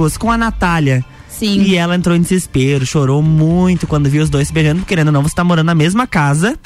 chamegos 0.00 0.16
com 0.16 0.30
a 0.30 0.38
Natália. 0.38 1.04
Sim. 1.28 1.62
E 1.62 1.76
ela 1.76 1.94
entrou 1.94 2.16
em 2.16 2.20
desespero, 2.20 2.84
chorou 2.84 3.22
muito 3.22 3.86
quando 3.86 4.08
viu 4.08 4.22
os 4.22 4.30
dois 4.30 4.48
se 4.48 4.54
beijando, 4.54 4.84
querendo 4.84 5.08
ou 5.08 5.12
não, 5.12 5.22
você 5.22 5.34
tá 5.34 5.44
morando 5.44 5.66
na 5.66 5.74
mesma 5.74 6.06
casa. 6.06 6.58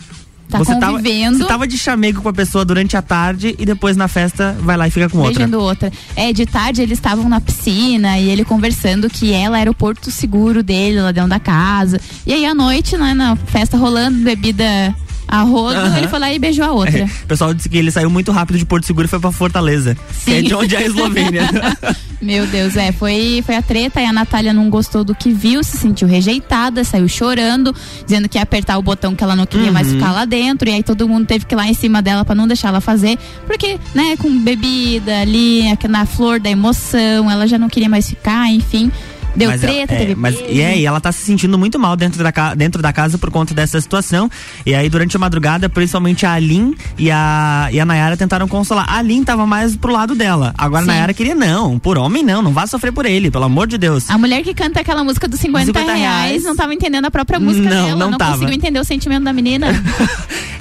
Tá 0.49 0.59
você 0.59 0.75
convivendo. 0.75 1.39
Tava, 1.39 1.39
você 1.39 1.45
tava 1.49 1.67
de 1.67 1.79
chamego 1.79 2.21
com 2.21 2.29
a 2.29 2.33
pessoa 2.33 2.65
durante 2.65 2.97
a 2.97 3.03
tarde 3.03 3.55
e 3.59 3.65
depois 3.65 3.97
na 3.97 4.09
festa 4.09 4.55
vai 4.61 4.77
lá 4.77 4.87
e 4.87 4.91
fica 4.91 5.09
com 5.09 5.19
outra. 5.19 5.33
Beijando 5.33 5.61
outra. 5.61 5.93
É, 6.15 6.33
de 6.33 6.45
tarde 6.45 6.83
eles 6.83 6.99
estavam 6.99 7.29
na 7.29 7.41
piscina 7.41 8.19
e 8.19 8.29
ele 8.29 8.45
conversando 8.45 9.09
que 9.09 9.33
ela 9.33 9.59
era 9.59 9.71
o 9.71 9.75
porto 9.75 10.11
seguro 10.11 10.63
dele 10.63 11.01
lá 11.01 11.13
dentro 11.13 11.31
da 11.31 11.41
casa. 11.41 12.01
E 12.27 12.33
aí 12.33 12.45
à 12.45 12.55
noite, 12.55 12.97
né, 12.97 13.15
na 13.15 13.37
festa 13.37 13.77
rolando, 13.77 14.19
bebida 14.19 14.95
a 15.35 15.43
rodo, 15.43 15.79
ele 15.97 16.09
foi 16.09 16.19
lá 16.19 16.33
e 16.33 16.39
beijou 16.39 16.65
a 16.65 16.73
outra. 16.73 16.99
É, 17.01 17.05
o 17.05 17.27
pessoal 17.27 17.53
disse 17.55 17.69
que 17.69 17.77
ele 17.77 17.91
saiu 17.91 18.09
muito 18.11 18.31
rápido 18.33 18.59
de 18.59 18.65
Porto 18.65 18.85
Seguro 18.87 19.07
e 19.07 19.09
foi 19.09 19.19
pra 19.21 19.33
Fortaleza, 19.33 19.97
que 20.25 20.33
é 20.35 20.43
de 20.43 20.55
onde 20.55 20.75
é 20.75 20.79
a 20.79 20.83
Eslovênia. 20.83 21.49
Meu 22.23 22.47
Deus, 22.47 22.75
é, 22.77 22.91
foi, 22.91 23.43
foi 23.45 23.55
a 23.55 23.61
treta 23.61 24.01
e 24.01 24.07
a 24.07 24.13
Natália 24.13 24.53
não 24.53 24.71
gostou 24.71 25.05
do 25.05 25.15
que 25.15 25.31
viu, 25.31 25.63
se 25.63 25.77
sentiu 25.77 26.09
rejeitada, 26.09 26.83
saiu 26.83 27.07
chorando, 27.07 27.75
dizendo 28.07 28.29
que 28.31 28.39
ia 28.39 28.43
apertar 28.43 28.79
o 28.79 28.83
botão 28.83 29.15
que 29.15 29.23
ela 29.23 29.37
não 29.37 29.45
queria 29.45 29.71
mais 29.71 29.89
Uhum. 29.89 29.95
ficar 29.99 30.13
lá 30.13 30.25
dentro, 30.25 30.67
e 30.69 30.73
aí 30.73 30.83
todo 30.83 31.07
mundo 31.07 31.27
teve 31.27 31.45
que 31.45 31.55
ir 31.55 31.57
lá 31.57 31.67
em 31.67 31.75
cima 31.75 32.01
dela 32.01 32.25
pra 32.25 32.35
não 32.35 32.47
deixar 32.47 32.69
ela 32.69 32.81
fazer, 32.81 33.19
porque, 33.47 33.79
né, 33.95 34.17
com 34.17 34.31
bebida 34.43 35.21
ali, 35.21 35.65
na 35.89 36.07
flor 36.07 36.41
da 36.41 36.49
emoção, 36.49 37.31
ela 37.31 37.47
já 37.47 37.59
não 37.59 37.69
queria 37.69 37.89
mais 37.91 38.09
ficar, 38.09 38.49
enfim. 38.51 38.91
Deu 39.37 39.51
Mas 39.51 39.63
ela- 39.65 39.73
treta, 39.73 39.95
é, 39.95 39.99
teve 39.99 40.15
mas 40.15 40.37
e 40.49 40.61
é, 40.61 40.79
e 40.79 40.87
ela 40.87 41.01
tá 41.01 41.11
se 41.11 41.25
sentindo 41.25 41.59
muito 41.59 41.79
mal 41.79 41.97
dentro 41.97 42.23
da, 42.23 42.55
dentro 42.55 42.81
da 42.81 42.93
casa 42.93 43.19
por 43.19 43.31
conta 43.31 43.53
dessa 43.55 43.81
situação. 43.81 44.31
E 44.65 44.75
aí, 44.75 44.89
durante 44.89 45.17
a 45.17 45.19
madrugada, 45.19 45.69
principalmente 45.69 46.25
a 46.25 46.33
Alin 46.35 46.75
e 46.97 47.11
a, 47.11 47.69
e 47.73 47.81
a 47.81 47.85
Nayara 47.85 48.17
tentaram 48.17 48.47
consolar. 48.47 48.87
A 48.89 48.99
Alin 48.99 49.25
tava 49.25 49.45
mais 49.47 49.75
pro 49.77 49.93
lado 49.93 50.15
dela. 50.15 50.55
Agora 50.57 50.83
a 50.83 50.85
Sim. 50.85 50.93
Nayara 50.93 51.13
queria, 51.15 51.35
não, 51.35 51.79
por 51.79 51.99
homem 51.99 52.23
não, 52.23 52.43
não 52.43 52.53
vá 52.53 52.67
sofrer 52.67 52.93
por 52.93 53.07
ele, 53.07 53.31
pelo 53.31 53.45
amor 53.45 53.67
de 53.67 53.77
Deus. 53.79 54.09
A 54.09 54.17
mulher 54.19 54.43
que 54.43 54.55
canta 54.55 54.81
aquela 54.81 55.03
música 55.03 55.27
dos 55.27 55.41
50, 55.41 55.67
50 55.67 55.93
reais, 55.95 56.01
reais. 56.31 56.45
não 56.45 56.55
tava 56.55 56.73
entendendo 56.73 57.07
a 57.07 57.11
própria 57.11 57.41
música 57.41 57.69
Não, 57.69 57.87
dela, 57.87 57.99
não 57.99 58.11
não, 58.13 58.19
tava. 58.19 58.33
conseguiu 58.35 58.55
entender 58.55 58.79
o 58.79 58.85
sentimento 58.85 59.25
da 59.25 59.33
menina. 59.33 59.67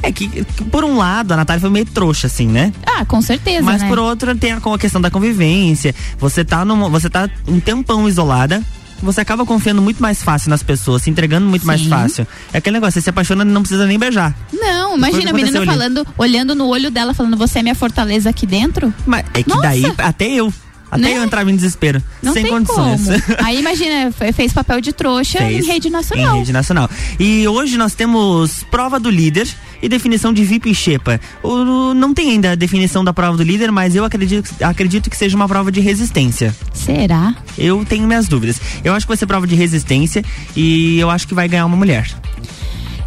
É 0.05 0.11
que, 0.11 0.27
por 0.69 0.83
um 0.83 0.97
lado, 0.97 1.31
a 1.31 1.37
Natália 1.37 1.61
foi 1.61 1.69
meio 1.69 1.85
trouxa, 1.85 2.27
assim, 2.27 2.45
né? 2.45 2.73
ah, 2.85 3.05
com 3.05 3.21
certeza, 3.21 3.63
Mas 3.63 3.81
né? 3.81 3.87
por 3.87 3.97
outro, 3.97 4.35
tem 4.35 4.51
a, 4.51 4.57
a 4.57 4.77
questão 4.77 4.99
da 4.99 5.09
convivência. 5.09 5.95
Você 6.19 6.43
tá, 6.43 6.65
num, 6.65 6.89
você 6.89 7.09
tá 7.09 7.29
um 7.47 7.57
tempão 7.59 8.05
isolada. 8.07 8.61
Você 9.03 9.21
acaba 9.21 9.45
confiando 9.45 9.81
muito 9.81 10.01
mais 10.01 10.23
fácil 10.23 10.49
nas 10.49 10.63
pessoas, 10.63 11.01
se 11.01 11.09
entregando 11.09 11.45
muito 11.45 11.65
mais 11.67 11.81
Sim. 11.81 11.89
fácil. 11.89 12.27
É 12.53 12.57
aquele 12.57 12.75
negócio, 12.75 12.93
você 12.93 13.01
se 13.01 13.09
apaixona 13.09 13.43
e 13.43 13.47
não 13.47 13.61
precisa 13.61 13.85
nem 13.85 13.99
beijar. 13.99 14.35
Não, 14.51 14.95
imagina 14.97 15.31
a 15.31 15.33
menina 15.33 15.65
falando, 15.65 16.07
olhando 16.17 16.55
no 16.55 16.67
olho 16.67 16.89
dela, 16.89 17.13
falando, 17.13 17.37
você 17.37 17.59
é 17.59 17.61
minha 17.61 17.75
fortaleza 17.75 18.29
aqui 18.29 18.45
dentro? 18.45 18.93
Mas 19.05 19.25
é 19.33 19.43
que 19.43 19.49
Nossa. 19.49 19.61
daí, 19.61 19.83
até 19.97 20.27
eu. 20.29 20.53
Até 20.93 21.01
Né? 21.01 21.17
eu 21.17 21.23
entrava 21.23 21.51
em 21.51 21.55
desespero. 21.55 22.01
Não 22.21 22.33
sem 22.33 22.45
condições. 22.45 23.01
como. 23.05 23.37
Aí 23.45 23.59
imagina, 23.59 24.11
fe- 24.11 24.31
fez 24.31 24.53
papel 24.53 24.79
de 24.79 24.93
trouxa 24.93 25.39
Fez 25.39 25.63
em 25.63 25.67
rede 25.67 25.89
nacional. 25.89 26.35
Em 26.35 26.39
rede 26.39 26.53
nacional. 26.53 26.89
E 27.19 27.47
hoje 27.47 27.77
nós 27.77 27.93
temos 27.95 28.63
prova 28.69 28.99
do 28.99 29.09
líder 29.09 29.47
e 29.81 29.89
definição 29.89 30.31
de 30.31 30.43
VIP 30.43 30.69
e 30.69 30.75
Xepa. 30.75 31.19
O- 31.41 31.93
Não 31.93 32.13
tem 32.13 32.31
ainda 32.31 32.51
a 32.51 32.55
definição 32.55 33.03
da 33.03 33.11
prova 33.13 33.35
do 33.37 33.43
líder, 33.43 33.71
mas 33.71 33.95
eu 33.95 34.05
acredito, 34.05 34.49
acredito 34.63 35.09
que 35.09 35.17
seja 35.17 35.35
uma 35.35 35.47
prova 35.47 35.71
de 35.71 35.79
resistência. 35.81 36.55
Será? 36.73 37.35
Eu 37.57 37.83
tenho 37.85 38.07
minhas 38.07 38.27
dúvidas. 38.27 38.59
Eu 38.83 38.93
acho 38.93 39.05
que 39.05 39.09
vai 39.09 39.17
ser 39.17 39.25
prova 39.25 39.47
de 39.47 39.55
resistência 39.55 40.23
e 40.55 40.99
eu 40.99 41.09
acho 41.09 41.27
que 41.27 41.33
vai 41.33 41.47
ganhar 41.47 41.65
uma 41.65 41.75
mulher. 41.77 42.07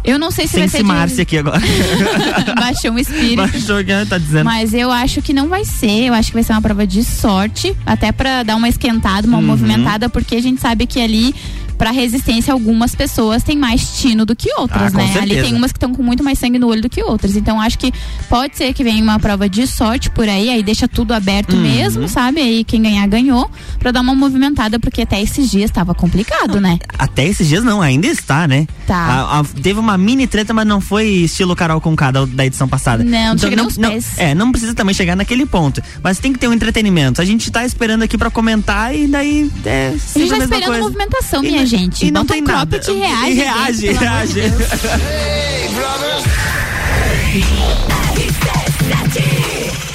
Eu 0.07 0.17
não 0.17 0.31
sei 0.31 0.45
se 0.47 0.53
Sem 0.53 0.59
vai 0.61 0.69
ser 0.69 0.77
se 0.77 0.83
de- 0.83 0.87
Márcia 0.89 1.21
aqui 1.23 1.37
agora. 1.37 1.61
Baixou 2.57 2.91
um 2.91 2.97
espírito. 2.97 3.35
Baixou 3.35 3.83
que 3.83 4.05
tá 4.05 4.17
dizendo. 4.17 4.45
Mas 4.45 4.73
eu 4.73 4.89
acho 4.91 5.21
que 5.21 5.33
não 5.33 5.47
vai 5.49 5.65
ser. 5.65 6.05
Eu 6.05 6.13
acho 6.13 6.29
que 6.29 6.33
vai 6.35 6.43
ser 6.43 6.53
uma 6.53 6.61
prova 6.61 6.87
de 6.87 7.03
sorte, 7.03 7.75
até 7.85 8.11
pra 8.13 8.41
dar 8.43 8.55
uma 8.55 8.69
esquentada, 8.69 9.27
uma 9.27 9.37
Uhum. 9.37 9.43
movimentada, 9.45 10.07
porque 10.09 10.37
a 10.37 10.41
gente 10.41 10.61
sabe 10.61 10.87
que 10.87 10.99
ali 11.01 11.35
pra 11.77 11.91
resistência 11.91 12.51
algumas 12.53 12.95
pessoas 12.95 13.43
têm 13.43 13.57
mais 13.57 13.99
tino 13.99 14.25
do 14.25 14.35
que 14.35 14.49
outras, 14.57 14.93
Ah, 14.93 14.97
né? 14.97 15.13
Ali 15.21 15.41
tem 15.41 15.53
umas 15.55 15.71
que 15.71 15.77
estão 15.77 15.93
com 15.93 16.01
muito 16.03 16.23
mais 16.23 16.39
sangue 16.39 16.57
no 16.57 16.67
olho 16.67 16.81
do 16.81 16.89
que 16.89 17.03
outras. 17.03 17.35
Então 17.35 17.59
acho 17.61 17.77
que 17.77 17.91
pode 18.29 18.57
ser 18.57 18.73
que 18.73 18.83
venha 18.83 19.01
uma 19.03 19.19
prova 19.19 19.47
de 19.49 19.67
sorte 19.67 20.09
por 20.09 20.27
aí, 20.27 20.49
aí 20.49 20.63
deixa 20.63 20.87
tudo 20.87 21.13
aberto 21.13 21.53
Uhum. 21.53 21.61
mesmo, 21.61 22.07
sabe? 22.07 22.41
Aí 22.41 22.63
quem 22.63 22.81
ganhar 22.81 23.05
ganhou, 23.07 23.49
pra 23.79 23.91
dar 23.91 24.01
uma 24.01 24.15
movimentada, 24.15 24.79
porque 24.79 25.01
até 25.03 25.21
esses 25.21 25.49
dias 25.51 25.69
tava 25.71 25.93
complicado, 25.93 26.59
né? 26.61 26.79
Até 26.97 27.25
esses 27.25 27.47
dias 27.47 27.63
não, 27.63 27.81
ainda 27.81 28.07
está, 28.07 28.47
né? 28.47 28.67
Tá. 28.85 28.95
A- 28.97 29.39
a- 29.39 29.43
teve 29.61 29.79
uma 29.79 29.97
mini 29.97 30.25
treta, 30.27 30.53
mas 30.53 30.65
não 30.65 30.79
foi 30.81 31.07
estilo 31.07 31.55
Carol 31.55 31.79
com 31.81 31.95
da, 31.95 32.25
da 32.25 32.45
edição 32.45 32.67
passada. 32.67 33.03
Não, 33.03 33.35
nem 33.35 33.55
não, 33.55 33.67
não-. 33.77 33.99
É, 34.17 34.33
não 34.35 34.51
precisa 34.51 34.73
também 34.73 34.93
chegar 34.93 35.15
naquele 35.15 35.45
ponto. 35.45 35.81
Mas 36.03 36.19
tem 36.19 36.31
que 36.33 36.39
ter 36.39 36.47
um 36.47 36.53
entretenimento. 36.53 37.21
A 37.21 37.25
gente 37.25 37.51
tá 37.51 37.65
esperando 37.65 38.03
aqui 38.03 38.17
pra 38.17 38.29
comentar 38.29 38.95
e 38.95 39.07
daí 39.07 39.49
é 39.65 39.89
A 39.89 40.19
gente 40.19 40.29
tá 40.29 40.37
esperando 40.37 40.65
coisa. 40.65 40.81
movimentação, 40.81 41.41
minha 41.41 41.65
gente. 41.67 42.05
E 42.05 42.11
não 42.11 42.21
Bota 42.21 42.33
tem 42.33 42.43
um 42.43 42.45
nada. 42.45 42.79
cropped 42.79 42.91
e 42.91 42.99
reage. 42.99 43.31
E 43.31 43.33
reage, 43.35 43.81
gente, 43.81 43.97
pelo 43.99 44.09
amor 44.09 44.27
de 44.27 44.39
reage. 44.39 44.57
Deus. 44.57 44.71
Hey, 45.01 45.69
brothers. 45.75 46.23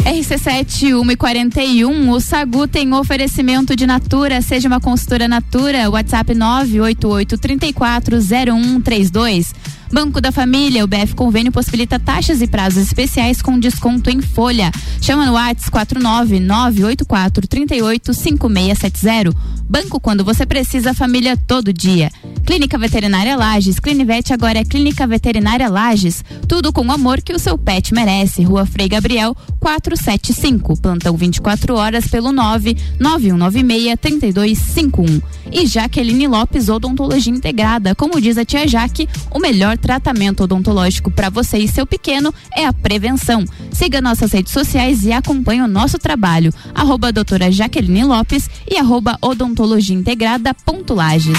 RC7 0.05 1.01
1 1.01 1.11
e 1.13 1.17
41, 1.17 2.11
o 2.11 2.21
Sagu 2.21 2.67
tem 2.67 2.93
oferecimento 2.93 3.77
de 3.77 3.87
Natura, 3.87 4.43
seja 4.43 4.67
uma 4.67 4.81
consultora 4.81 5.29
Natura, 5.29 5.89
WhatsApp 5.89 6.35
988 6.35 7.39
340132. 7.39 9.55
Banco 9.93 10.23
da 10.23 10.33
Família, 10.33 10.83
o 10.83 10.87
BF 10.87 11.15
Convênio 11.15 11.53
possibilita 11.53 11.99
taxas 11.99 12.41
e 12.41 12.47
prazos 12.47 12.83
especiais 12.83 13.43
com 13.43 13.59
desconto 13.59 14.09
em 14.09 14.23
folha. 14.23 14.73
Chama 15.03 15.27
no 15.27 15.35
WhatsApp 15.35 15.71
49984 15.71 17.47
385670. 17.47 19.37
Banco 19.69 20.01
quando 20.01 20.25
você 20.25 20.47
precisa, 20.47 20.95
família 20.95 21.37
todo 21.37 21.73
dia. 21.73 22.11
Clínica 22.47 22.79
Veterinária 22.79 23.37
Lages, 23.37 23.79
Clinivete 23.79 24.33
agora 24.33 24.59
é 24.59 24.65
Clínica 24.65 25.07
Veterinária 25.07 25.69
Lages. 25.69 26.25
Tudo 26.49 26.73
com 26.73 26.87
o 26.87 26.93
amor 26.93 27.21
que 27.21 27.35
o 27.35 27.39
seu 27.39 27.59
pet 27.59 27.93
merece. 27.93 28.43
Rua 28.43 28.65
Frei 28.65 28.89
Gabriel 28.89 29.37
475. 29.61 30.81
Plantão 30.81 31.17
24 31.17 31.75
horas 31.75 32.07
pelo 32.07 32.33
99196 32.33 33.99
3251. 34.01 35.21
E 35.53 35.67
Jaqueline 35.67 36.27
Lopes 36.27 36.69
Odontologia 36.69 37.33
Integrada. 37.33 37.95
Como 37.95 38.21
diz 38.21 38.39
a 38.39 38.45
tia 38.45 38.67
Jaque, 38.67 39.09
o 39.31 39.39
melhor 39.39 39.79
tratamento 39.83 40.45
odontológico 40.45 41.11
para 41.11 41.29
você 41.29 41.59
e 41.59 41.69
seu 41.69 41.85
pequeno 41.85 42.33
é 42.57 42.65
a 42.65 42.73
prevenção. 42.73 43.45
Siga 43.73 44.01
nossas 44.01 44.33
redes 44.33 44.53
sociais 44.53 45.05
e 45.05 45.13
acompanhe 45.13 45.61
o 45.61 45.69
nosso 45.69 45.99
trabalho. 45.99 46.55
Arroba 46.75 47.13
doutora 47.13 47.51
Jaqueline 47.51 48.05
Lopes 48.05 48.49
e 48.71 48.79
arroba 48.79 49.19
odontologia 49.21 49.97
integrada 49.97 50.55
ponto 50.55 50.95
Lages. 50.95 51.39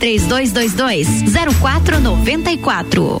3222 0.00 1.26
0494. 1.60 3.20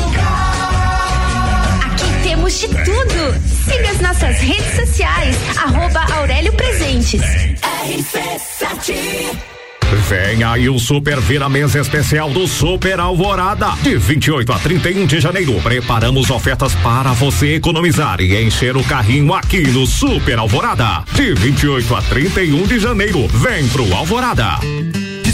Temos 2.51 2.59
de 2.59 2.67
tudo. 2.67 3.33
Siga 3.65 3.91
as 3.91 4.01
nossas 4.01 4.37
redes 4.39 4.75
sociais, 4.75 5.37
arroba 5.57 6.05
Aurélio 6.13 6.51
Presentes. 6.53 7.21
RC7 7.21 8.93
Vem 10.09 10.43
aí 10.43 10.69
o 10.69 10.79
Super 10.79 11.19
Vira 11.21 11.47
Mesa 11.47 11.79
Especial 11.79 12.29
do 12.29 12.47
Super 12.47 12.99
Alvorada. 12.99 13.71
De 13.81 13.95
28 13.95 14.51
a 14.51 14.59
31 14.59 15.05
de 15.05 15.19
janeiro, 15.19 15.53
preparamos 15.61 16.29
ofertas 16.29 16.73
para 16.75 17.13
você 17.13 17.55
economizar 17.55 18.19
e 18.19 18.43
encher 18.43 18.75
o 18.75 18.83
carrinho 18.83 19.33
aqui 19.33 19.67
no 19.67 19.85
Super 19.85 20.39
Alvorada. 20.39 21.03
De 21.13 21.33
28 21.33 21.95
a 21.95 22.01
31 22.01 22.67
de 22.67 22.79
janeiro, 22.79 23.27
vem 23.27 23.67
pro 23.69 23.93
Alvorada. 23.93 24.59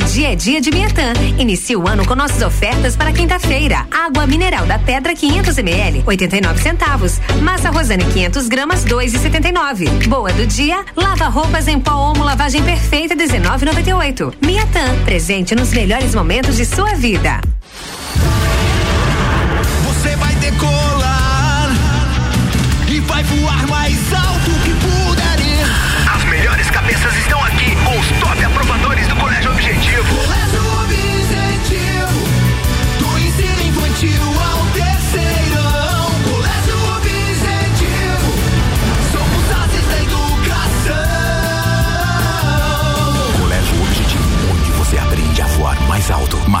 Dia 0.00 0.32
é 0.32 0.34
dia 0.34 0.60
de 0.60 0.70
Miatã. 0.70 1.12
Inicie 1.38 1.76
o 1.76 1.86
ano 1.86 2.06
com 2.06 2.14
nossas 2.14 2.42
ofertas 2.42 2.96
para 2.96 3.12
quinta-feira. 3.12 3.86
Água 3.90 4.26
mineral 4.26 4.66
da 4.66 4.78
Pedra 4.78 5.14
500 5.14 5.58
ml, 5.58 6.02
89 6.06 6.60
centavos. 6.60 7.20
Massa 7.42 7.70
Rosane 7.70 8.04
500 8.04 8.48
gramas, 8.48 8.84
2,79. 8.84 10.08
Boa 10.08 10.32
do 10.32 10.46
dia, 10.46 10.84
lava 10.96 11.28
roupas 11.28 11.68
em 11.68 11.78
pó 11.78 12.10
Omo 12.10 12.24
lavagem 12.24 12.62
perfeita 12.62 13.14
19,98. 13.14 14.34
Miatã, 14.44 15.04
presente 15.04 15.54
nos 15.54 15.72
melhores 15.72 16.14
momentos 16.14 16.56
de 16.56 16.64
sua 16.64 16.94
vida. 16.94 17.40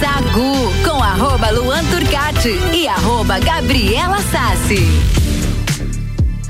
Sagu 0.00 0.72
com 0.84 1.02
arroba 1.02 1.50
Luan 1.50 1.84
Turcati 1.86 2.56
e 2.72 2.86
arroba 2.86 3.40
Gabriela 3.40 4.18
Sassi. 4.30 5.27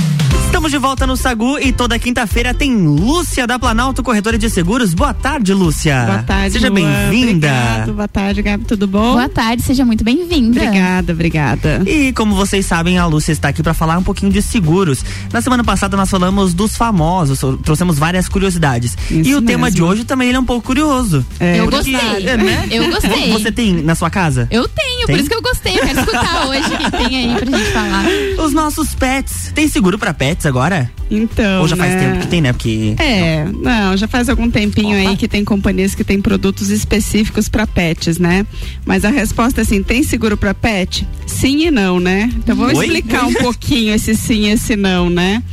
Estamos 0.61 0.73
de 0.73 0.77
volta 0.77 1.07
no 1.07 1.17
Sagu 1.17 1.57
e 1.57 1.71
toda 1.71 1.97
quinta-feira 1.97 2.53
tem 2.53 2.71
Lúcia 2.85 3.47
da 3.47 3.57
Planalto 3.57 4.03
Corretora 4.03 4.37
de 4.37 4.47
Seguros. 4.47 4.93
Boa 4.93 5.11
tarde, 5.11 5.55
Lúcia. 5.55 6.03
Boa 6.05 6.21
tarde, 6.21 6.51
Seja 6.53 6.69
bem-vinda. 6.69 7.47
Obrigado. 7.47 7.93
Boa 7.93 8.07
tarde, 8.07 8.43
Gabi. 8.43 8.65
Tudo 8.65 8.85
bom? 8.85 9.13
Boa 9.13 9.27
tarde, 9.27 9.63
seja 9.63 9.83
muito 9.83 10.03
bem-vinda. 10.03 10.61
Obrigada, 10.61 11.13
obrigada. 11.13 11.81
E 11.87 12.13
como 12.13 12.35
vocês 12.35 12.63
sabem, 12.63 12.99
a 12.99 13.07
Lúcia 13.07 13.31
está 13.31 13.47
aqui 13.47 13.63
para 13.63 13.73
falar 13.73 13.97
um 13.97 14.03
pouquinho 14.03 14.31
de 14.31 14.39
seguros. 14.39 15.03
Na 15.33 15.41
semana 15.41 15.63
passada 15.63 15.97
nós 15.97 16.11
falamos 16.11 16.53
dos 16.53 16.77
famosos, 16.77 17.39
trouxemos 17.63 17.97
várias 17.97 18.29
curiosidades. 18.29 18.95
e 19.09 19.33
o 19.33 19.41
tema 19.41 19.63
mesmo. 19.65 19.77
de 19.77 19.81
hoje 19.81 20.03
também 20.03 20.27
ele 20.27 20.37
é 20.37 20.39
um 20.39 20.45
pouco 20.45 20.67
curioso. 20.67 21.25
É, 21.39 21.59
Eu 21.59 21.69
Porque- 21.71 21.91
gostei. 21.91 22.27
é, 22.27 22.37
né? 22.37 22.67
Eu 22.69 22.87
gostei. 22.87 23.31
Você 23.33 23.51
tem 23.51 23.81
na 23.81 23.95
sua 23.95 24.11
casa? 24.11 24.47
Eu 24.51 24.67
tenho, 24.69 24.90
Tem? 25.05 25.15
por 25.15 25.19
isso 25.19 25.29
que 25.29 25.35
eu 25.35 25.41
gostei. 25.41 25.73
Eu 25.73 25.85
quero 25.85 25.99
escutar 25.99 26.47
hoje 26.49 26.73
o 26.73 26.77
que 26.77 26.91
tem 26.91 27.17
aí 27.17 27.39
pra 27.39 27.57
gente 27.57 27.71
falar. 27.71 28.05
Os 28.45 28.53
nossos 28.53 28.93
pets. 28.95 29.51
Tem 29.53 29.67
seguro 29.67 29.97
para 29.97 30.13
pets 30.13 30.45
agora? 30.45 30.91
Então. 31.09 31.61
Ou 31.61 31.67
já 31.67 31.75
faz 31.75 31.93
né? 31.93 31.99
tempo 31.99 32.19
que 32.21 32.27
tem, 32.27 32.41
né? 32.41 32.53
Porque. 32.53 32.95
É, 32.97 33.45
não, 33.45 33.97
já 33.97 34.07
faz 34.07 34.29
algum 34.29 34.49
tempinho 34.49 34.95
aí 34.95 35.17
que 35.17 35.27
tem 35.27 35.43
companhias 35.43 35.93
que 35.93 36.03
têm 36.03 36.21
produtos 36.21 36.69
específicos 36.69 37.49
para 37.49 37.67
pets, 37.67 38.17
né? 38.17 38.45
Mas 38.85 39.03
a 39.03 39.09
resposta 39.09 39.61
é 39.61 39.63
assim, 39.63 39.83
tem 39.83 40.03
seguro 40.03 40.37
para 40.37 40.53
pet? 40.53 41.07
Sim 41.25 41.67
e 41.67 41.71
não, 41.71 41.99
né? 41.99 42.29
Então 42.37 42.55
vou 42.55 42.67
Oi? 42.67 42.85
explicar 42.85 43.25
um 43.25 43.33
pouquinho 43.33 43.93
esse 43.93 44.15
sim 44.15 44.45
e 44.45 44.49
esse 44.51 44.75
não, 44.75 45.09
né? 45.09 45.43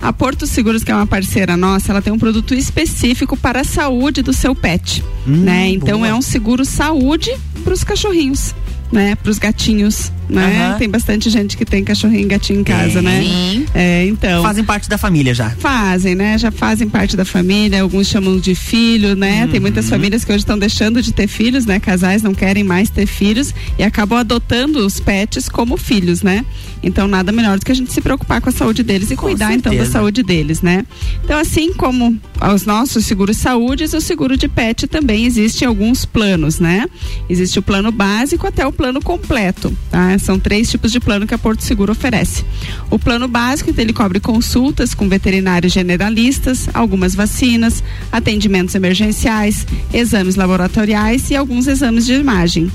A 0.00 0.12
Porto 0.12 0.46
Seguros, 0.46 0.84
que 0.84 0.90
é 0.90 0.94
uma 0.94 1.06
parceira 1.06 1.56
nossa, 1.56 1.90
ela 1.90 2.02
tem 2.02 2.12
um 2.12 2.18
produto 2.18 2.54
específico 2.54 3.36
para 3.36 3.60
a 3.60 3.64
saúde 3.64 4.20
do 4.20 4.34
seu 4.34 4.54
pet, 4.54 5.02
né? 5.26 5.68
Então 5.70 6.00
boa. 6.00 6.08
é 6.08 6.14
um 6.14 6.20
seguro 6.20 6.64
saúde 6.64 7.30
para 7.62 7.72
os 7.72 7.82
cachorrinhos, 7.82 8.54
né? 8.92 9.14
Para 9.16 9.30
os 9.30 9.38
gatinhos, 9.38 10.12
né? 10.28 10.68
Aham. 10.68 10.78
Tem 10.78 10.88
bastante 10.88 11.28
gente 11.28 11.56
que 11.56 11.64
tem 11.64 11.84
cachorrinho 11.84 12.22
e 12.22 12.26
gatinho 12.26 12.60
em 12.60 12.64
casa, 12.64 13.02
né? 13.02 13.20
Tem. 13.20 13.66
É, 13.74 14.06
então. 14.06 14.42
Fazem 14.42 14.64
parte 14.64 14.88
da 14.88 14.96
família 14.96 15.34
já. 15.34 15.50
Fazem, 15.50 16.14
né? 16.14 16.38
Já 16.38 16.50
fazem 16.50 16.88
parte 16.88 17.16
da 17.16 17.24
família, 17.24 17.82
alguns 17.82 18.06
chamam 18.06 18.38
de 18.38 18.54
filho, 18.54 19.14
né? 19.14 19.46
Tem 19.50 19.60
muitas 19.60 19.88
famílias 19.88 20.24
que 20.24 20.32
hoje 20.32 20.40
estão 20.40 20.58
deixando 20.58 21.02
de 21.02 21.12
ter 21.12 21.26
filhos, 21.26 21.66
né? 21.66 21.78
Casais 21.78 22.22
não 22.22 22.34
querem 22.34 22.64
mais 22.64 22.90
ter 22.90 23.06
filhos 23.06 23.54
e 23.78 23.82
acabam 23.82 24.18
adotando 24.18 24.84
os 24.84 25.00
pets 25.00 25.48
como 25.48 25.76
filhos, 25.76 26.22
né? 26.22 26.44
Então 26.82 27.08
nada 27.08 27.32
melhor 27.32 27.58
do 27.58 27.64
que 27.64 27.72
a 27.72 27.74
gente 27.74 27.92
se 27.92 28.00
preocupar 28.00 28.40
com 28.40 28.50
a 28.50 28.52
saúde 28.52 28.82
deles 28.82 29.10
e 29.10 29.16
cuidar 29.16 29.54
então 29.54 29.72
da 29.72 29.78
certeza. 29.78 29.92
saúde 29.92 30.22
deles, 30.22 30.60
né? 30.60 30.84
Então 31.24 31.38
assim 31.38 31.72
como 31.72 32.18
os 32.54 32.66
nossos 32.66 33.06
seguros 33.06 33.38
saúdes, 33.38 33.94
o 33.94 34.00
seguro 34.00 34.36
de 34.36 34.48
pet 34.48 34.86
também 34.86 35.24
existe 35.24 35.64
alguns 35.64 36.04
planos, 36.04 36.60
né? 36.60 36.86
Existe 37.28 37.58
o 37.58 37.62
plano 37.62 37.90
básico 37.90 38.46
até 38.46 38.66
o 38.66 38.72
plano 38.74 39.00
completo, 39.00 39.76
tá? 39.90 40.18
São 40.18 40.38
três 40.38 40.70
tipos 40.70 40.92
de 40.92 41.00
plano 41.00 41.26
que 41.26 41.34
a 41.34 41.38
Porto 41.38 41.62
Seguro 41.62 41.92
oferece. 41.92 42.44
O 42.90 42.98
plano 42.98 43.26
básico, 43.26 43.70
então, 43.70 43.82
ele 43.82 43.92
cobre 43.92 44.20
consultas 44.20 44.94
com 44.94 45.08
veterinários 45.08 45.72
generalistas, 45.72 46.68
algumas 46.74 47.14
vacinas, 47.14 47.82
atendimentos 48.12 48.74
emergenciais, 48.74 49.66
exames 49.92 50.36
laboratoriais 50.36 51.30
e 51.30 51.36
alguns 51.36 51.66
exames 51.66 52.04
de 52.04 52.14
imagem. 52.14 52.70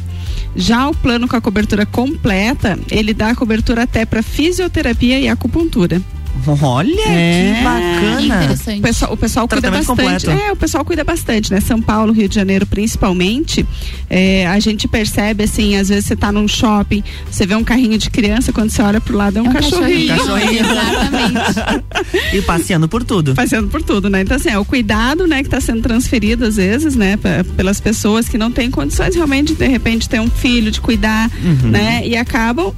Já 0.56 0.89
o 0.89 0.95
plano 0.95 1.28
com 1.28 1.36
a 1.36 1.41
cobertura 1.41 1.86
completa, 1.86 2.80
ele 2.89 3.14
dá 3.14 3.36
cobertura 3.36 3.84
até 3.84 4.06
para 4.06 4.24
fisioterapia 4.24 5.20
e 5.20 5.28
acupuntura. 5.28 6.02
Olha 6.62 6.96
que 6.96 7.64
bacana. 7.64 8.56
O 8.78 8.82
pessoal, 8.82 9.14
o 9.14 9.18
pessoal 9.18 9.48
cuida 9.48 9.70
bastante. 9.72 9.88
completo. 9.88 10.30
É, 10.32 10.52
o 10.52 10.56
pessoal 10.56 10.86
cuida 10.86 11.04
bastante, 11.04 11.52
né? 11.52 11.60
São 11.62 11.82
Paulo, 11.82 12.12
Rio 12.14 12.28
de 12.30 12.36
Janeiro, 12.36 12.66
principalmente. 12.66 13.66
é, 14.10 14.48
a 14.48 14.60
gente 14.60 14.88
percebe 14.88 15.44
assim, 15.44 15.76
às 15.76 15.90
vezes 15.90 16.06
você 16.06 16.16
tá 16.16 16.32
num 16.32 16.48
shopping, 16.48 17.04
você 17.30 17.46
vê 17.46 17.56
um 17.56 17.64
carrinho 17.64 17.98
de 17.98 18.10
criança, 18.10 18.52
quando 18.52 18.70
você 18.72 18.82
olha 18.82 19.00
pro 19.02 19.16
lado 19.18 19.40
é 19.40 19.42
um, 19.42 19.52
cachorrinho. 19.52 20.16
Cachorrinho. 20.18 20.64
e 22.34 22.42
passeando 22.42 22.88
por 22.88 23.04
tudo. 23.04 23.34
Passeando 23.36 23.68
por 23.68 23.82
tudo, 23.82 24.10
né? 24.10 24.22
Então, 24.22 24.38
assim, 24.38 24.50
é 24.50 24.58
o 24.58 24.66
cuidado, 24.66 25.28
né, 25.28 25.44
que 25.44 25.50
tá 25.50 25.60
sendo 25.62 25.82
transferido, 25.82 26.46
às 26.46 26.56
vezes, 26.56 26.96
né, 26.96 27.18
pelas 27.56 27.80
pessoas 27.80 28.28
que 28.28 28.38
não 28.38 28.52
têm 28.52 28.70
condições 28.72 29.16
realmente, 29.16 29.54
de 29.54 29.68
repente, 29.68 30.08
ter 30.10 30.20
um 30.20 30.30
filho, 30.30 30.72
de 30.72 30.82
cuidar, 30.82 31.30
Uhum. 31.44 31.70
né? 31.72 32.02
E 32.06 32.16
acabam 32.18 32.74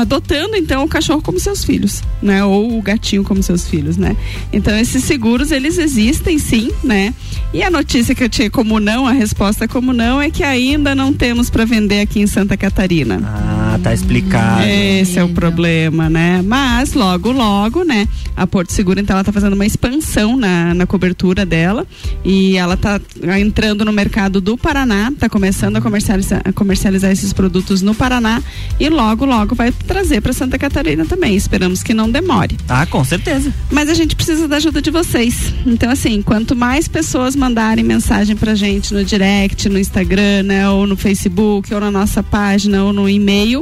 adotando, 0.00 0.56
então, 0.56 0.84
o 0.84 0.88
cachorro 0.88 1.22
como 1.22 1.38
seus 1.38 1.64
filhos, 1.64 2.02
né? 2.22 2.44
Ou 2.44 2.78
o 2.78 2.82
gatinho 2.82 3.22
como 3.22 3.42
seus 3.42 3.68
filhos, 3.68 3.96
né? 3.96 4.16
Então, 4.52 4.76
esses 4.76 5.04
seguros, 5.04 5.50
eles 5.50 5.78
existem 5.78 6.38
sim, 6.38 6.70
né? 6.82 7.14
E 7.52 7.62
a 7.62 7.70
notícia 7.70 8.14
que 8.14 8.24
eu 8.24 8.28
tinha 8.28 8.50
como 8.50 8.80
não, 8.80 9.06
a 9.06 9.12
resposta 9.12 9.68
como 9.68 9.92
não, 9.92 10.20
é 10.20 10.30
que 10.30 10.42
ainda 10.42 10.94
não 10.94 11.12
temos 11.12 11.50
para 11.50 11.64
vender 11.64 12.00
aqui 12.00 12.20
em 12.20 12.26
Santa 12.26 12.56
Catarina. 12.56 13.20
Ah, 13.24 13.61
tá 13.78 13.92
explicado. 13.92 14.64
Esse 14.64 15.18
é 15.18 15.24
o 15.24 15.28
problema, 15.28 16.08
né? 16.08 16.42
Mas 16.42 16.94
logo, 16.94 17.32
logo, 17.32 17.84
né? 17.84 18.06
A 18.36 18.46
Porto 18.46 18.72
Seguro, 18.72 18.98
então, 19.00 19.14
ela 19.14 19.24
tá 19.24 19.32
fazendo 19.32 19.52
uma 19.52 19.66
expansão 19.66 20.36
na, 20.36 20.74
na 20.74 20.86
cobertura 20.86 21.44
dela 21.44 21.86
e 22.24 22.56
ela 22.56 22.76
tá 22.76 23.00
entrando 23.38 23.84
no 23.84 23.92
mercado 23.92 24.40
do 24.40 24.56
Paraná, 24.56 25.12
tá 25.18 25.28
começando 25.28 25.76
a 25.76 25.80
comercializar, 25.80 26.40
a 26.44 26.52
comercializar 26.52 27.10
esses 27.10 27.32
produtos 27.32 27.82
no 27.82 27.94
Paraná 27.94 28.42
e 28.80 28.88
logo, 28.88 29.24
logo 29.24 29.54
vai 29.54 29.70
trazer 29.70 30.20
para 30.20 30.32
Santa 30.32 30.58
Catarina 30.58 31.04
também. 31.04 31.34
Esperamos 31.34 31.82
que 31.82 31.92
não 31.92 32.10
demore. 32.10 32.56
Ah, 32.68 32.86
com 32.86 33.04
certeza. 33.04 33.52
Mas 33.70 33.88
a 33.88 33.94
gente 33.94 34.16
precisa 34.16 34.48
da 34.48 34.56
ajuda 34.56 34.80
de 34.80 34.90
vocês. 34.90 35.52
Então, 35.66 35.90
assim, 35.90 36.22
quanto 36.22 36.56
mais 36.56 36.88
pessoas 36.88 37.36
mandarem 37.36 37.84
mensagem 37.84 38.36
pra 38.36 38.54
gente 38.54 38.94
no 38.94 39.04
direct, 39.04 39.68
no 39.68 39.78
Instagram, 39.78 40.42
né, 40.44 40.68
ou 40.68 40.86
no 40.86 40.96
Facebook, 40.96 41.72
ou 41.72 41.80
na 41.80 41.90
nossa 41.90 42.22
página, 42.22 42.84
ou 42.84 42.92
no 42.92 43.08
e-mail, 43.08 43.61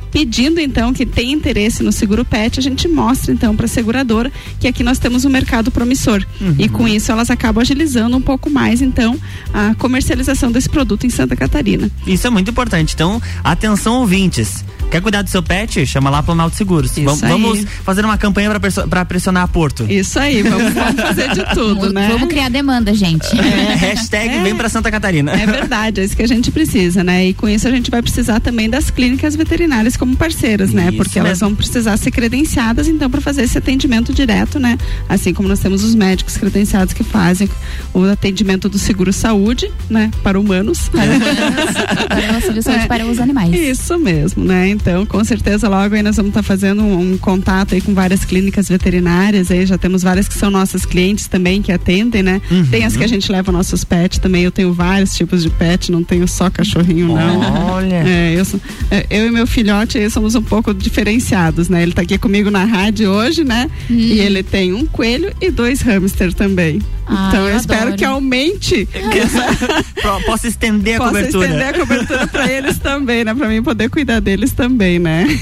pedindo 0.11 0.59
então 0.59 0.93
que 0.93 1.05
tem 1.05 1.31
interesse 1.31 1.81
no 1.83 1.91
seguro 1.91 2.23
pet, 2.25 2.59
a 2.59 2.63
gente 2.63 2.87
mostra 2.87 3.31
então 3.33 3.55
para 3.55 3.65
a 3.65 3.69
seguradora 3.69 4.31
que 4.59 4.67
aqui 4.67 4.83
nós 4.83 4.99
temos 4.99 5.25
um 5.25 5.29
mercado 5.29 5.71
promissor. 5.71 6.23
Uhum. 6.39 6.55
E 6.59 6.67
com 6.69 6.87
isso 6.87 7.11
elas 7.11 7.29
acabam 7.29 7.61
agilizando 7.61 8.15
um 8.17 8.21
pouco 8.21 8.49
mais 8.49 8.81
então 8.81 9.17
a 9.53 9.73
comercialização 9.75 10.51
desse 10.51 10.69
produto 10.69 11.05
em 11.05 11.09
Santa 11.09 11.35
Catarina. 11.35 11.89
Isso 12.05 12.27
é 12.27 12.29
muito 12.29 12.51
importante. 12.51 12.93
Então, 12.93 13.21
atenção 13.43 13.95
ouvintes. 14.01 14.63
Quer 14.89 15.01
cuidar 15.01 15.21
do 15.21 15.29
seu 15.29 15.41
pet? 15.41 15.85
Chama 15.85 16.09
lá 16.09 16.21
Planalto 16.21 16.55
Seguros. 16.57 16.91
Vam- 16.97 17.13
aí. 17.21 17.29
Vamos 17.31 17.65
fazer 17.85 18.03
uma 18.03 18.17
campanha 18.17 18.51
pra 18.89 19.05
pressionar 19.05 19.43
a 19.43 19.47
Porto. 19.47 19.85
Isso 19.89 20.19
aí, 20.19 20.41
vamos, 20.43 20.73
vamos 20.73 21.01
fazer 21.01 21.29
de 21.29 21.45
tudo, 21.53 21.75
Vamos- 21.75 21.93
né? 21.93 22.09
Vamos 22.11 22.27
criar 22.27 22.49
demanda, 22.49 22.93
gente. 22.93 23.25
É, 23.39 23.73
hashtag 23.75 24.39
vem 24.43 24.53
pra 24.53 24.67
Santa 24.67 24.91
Catarina. 24.91 25.31
É 25.31 25.45
verdade, 25.45 26.01
é 26.01 26.03
isso 26.03 26.13
que 26.15 26.21
a 26.21 26.27
gente 26.27 26.51
precisa, 26.51 27.05
né? 27.05 27.27
E 27.27 27.33
com 27.33 27.47
isso 27.47 27.65
a 27.67 27.71
gente 27.71 27.89
vai 27.89 28.01
precisar 28.01 28.41
também 28.41 28.69
das 28.69 28.89
clínicas 28.89 29.33
veterinárias 29.33 29.95
como 30.01 30.15
parceiras, 30.17 30.73
né? 30.73 30.87
Isso 30.87 30.97
Porque 30.97 31.19
elas 31.19 31.39
vão 31.39 31.53
precisar 31.53 31.95
ser 31.95 32.09
credenciadas, 32.09 32.87
então, 32.87 33.07
para 33.07 33.21
fazer 33.21 33.43
esse 33.43 33.55
atendimento 33.55 34.11
direto, 34.11 34.57
né? 34.59 34.75
Assim 35.07 35.31
como 35.31 35.47
nós 35.47 35.59
temos 35.59 35.83
os 35.83 35.93
médicos 35.93 36.37
credenciados 36.37 36.91
que 36.91 37.03
fazem 37.03 37.47
o 37.93 38.03
atendimento 38.05 38.67
do 38.67 38.79
seguro 38.79 39.13
saúde, 39.13 39.71
né? 39.87 40.09
Para 40.23 40.39
humanos. 40.39 40.89
Para 40.89 42.31
o 42.31 42.35
auxílio 42.35 42.63
saúde 42.63 42.87
para 42.87 43.05
os 43.05 43.19
animais. 43.19 43.53
Isso 43.53 43.97
mesmo, 43.99 44.43
né? 44.43 44.69
Então, 44.69 45.05
com 45.05 45.23
certeza, 45.23 45.69
logo 45.69 45.93
aí 45.93 46.01
nós 46.01 46.15
vamos 46.15 46.29
estar 46.31 46.41
fazendo 46.43 46.81
um, 46.81 47.13
um 47.13 47.17
contato 47.17 47.75
aí 47.75 47.81
com 47.81 47.93
várias 47.93 48.25
clínicas 48.25 48.67
veterinárias. 48.69 49.51
Aí 49.51 49.65
já 49.67 49.77
temos 49.77 50.01
várias 50.01 50.27
que 50.27 50.33
são 50.33 50.49
nossas 50.49 50.83
clientes 50.83 51.27
também 51.27 51.61
que 51.61 51.71
atendem, 51.71 52.23
né? 52.23 52.41
Uhum. 52.49 52.65
Tem 52.65 52.85
as 52.85 52.97
que 52.97 53.03
a 53.03 53.07
gente 53.07 53.31
leva 53.31 53.51
nossos 53.51 53.83
pets 53.83 54.17
também. 54.17 54.43
Eu 54.43 54.51
tenho 54.51 54.73
vários 54.73 55.13
tipos 55.13 55.43
de 55.43 55.49
pet, 55.51 55.91
não 55.91 56.03
tenho 56.03 56.27
só 56.27 56.49
cachorrinho, 56.49 57.07
não. 57.09 57.39
Olha. 57.73 58.03
É, 58.07 58.33
eu, 58.35 58.45
sou- 58.45 58.59
é, 58.89 59.05
eu 59.09 59.27
e 59.27 59.31
meu 59.31 59.45
filhote 59.45 59.90
somos 60.09 60.35
um 60.35 60.41
pouco 60.41 60.73
diferenciados, 60.73 61.69
né? 61.69 61.83
Ele 61.83 61.91
tá 61.91 62.01
aqui 62.01 62.17
comigo 62.17 62.49
na 62.49 62.63
rádio 62.63 63.09
hoje, 63.09 63.43
né? 63.43 63.69
E 63.89 64.19
ele 64.19 64.43
tem 64.43 64.73
um 64.73 64.85
coelho 64.85 65.33
e 65.41 65.49
dois 65.51 65.81
hamster 65.81 66.33
também. 66.33 66.81
Ah, 67.13 67.27
então 67.29 67.41
eu, 67.45 67.49
eu 67.49 67.57
espero 67.57 67.81
adoro. 67.81 67.97
que 67.97 68.05
aumente. 68.05 68.87
Pro- 70.01 70.21
Posso 70.25 70.47
estender 70.47 70.95
a 70.95 70.97
Posso 70.99 71.09
cobertura. 71.11 71.45
estender 71.45 71.67
a 71.67 71.73
cobertura 71.77 72.27
para 72.27 72.51
eles 72.51 72.77
também, 72.79 73.23
né? 73.25 73.33
Para 73.33 73.47
mim 73.49 73.61
poder 73.61 73.89
cuidar 73.89 74.19
deles 74.21 74.51
também, 74.51 74.97
né? 74.99 75.27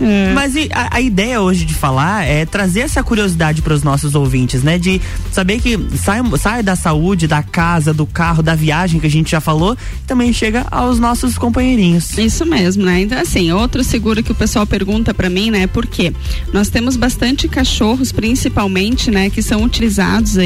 É. 0.00 0.32
Mas 0.34 0.54
e 0.54 0.68
a, 0.72 0.96
a 0.96 1.00
ideia 1.00 1.40
hoje 1.40 1.64
de 1.64 1.74
falar 1.74 2.24
é 2.24 2.44
trazer 2.44 2.80
essa 2.80 3.02
curiosidade 3.02 3.62
para 3.62 3.72
os 3.72 3.82
nossos 3.82 4.14
ouvintes, 4.14 4.62
né? 4.62 4.78
De 4.78 5.00
saber 5.32 5.58
que 5.60 5.78
sai, 5.96 6.20
sai 6.38 6.62
da 6.62 6.76
saúde, 6.76 7.26
da 7.26 7.42
casa, 7.42 7.94
do 7.94 8.04
carro, 8.06 8.42
da 8.42 8.54
viagem 8.54 9.00
que 9.00 9.06
a 9.06 9.10
gente 9.10 9.30
já 9.30 9.40
falou, 9.40 9.76
também 10.06 10.32
chega 10.32 10.66
aos 10.70 10.98
nossos 10.98 11.38
companheirinhos. 11.38 12.16
Isso 12.18 12.44
mesmo, 12.44 12.84
né? 12.84 13.00
Então, 13.02 13.18
assim, 13.18 13.50
outro 13.52 13.82
seguro 13.84 14.22
que 14.22 14.32
o 14.32 14.34
pessoal 14.34 14.66
pergunta 14.66 15.14
pra 15.14 15.30
mim, 15.30 15.50
né? 15.50 15.66
Por 15.66 15.86
quê? 15.86 16.12
Nós 16.52 16.68
temos 16.68 16.96
bastante 16.96 17.48
cachorros, 17.48 18.12
principalmente, 18.12 19.10
né? 19.10 19.30
Que 19.30 19.42
são 19.42 19.62
utilizados 19.62 20.36
aí 20.36 20.45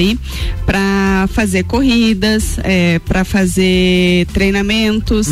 pra 0.66 1.28
fazer 1.32 1.64
corridas, 1.64 2.58
é, 2.62 2.98
para 3.00 3.24
fazer 3.24 4.26
treinamentos. 4.32 5.28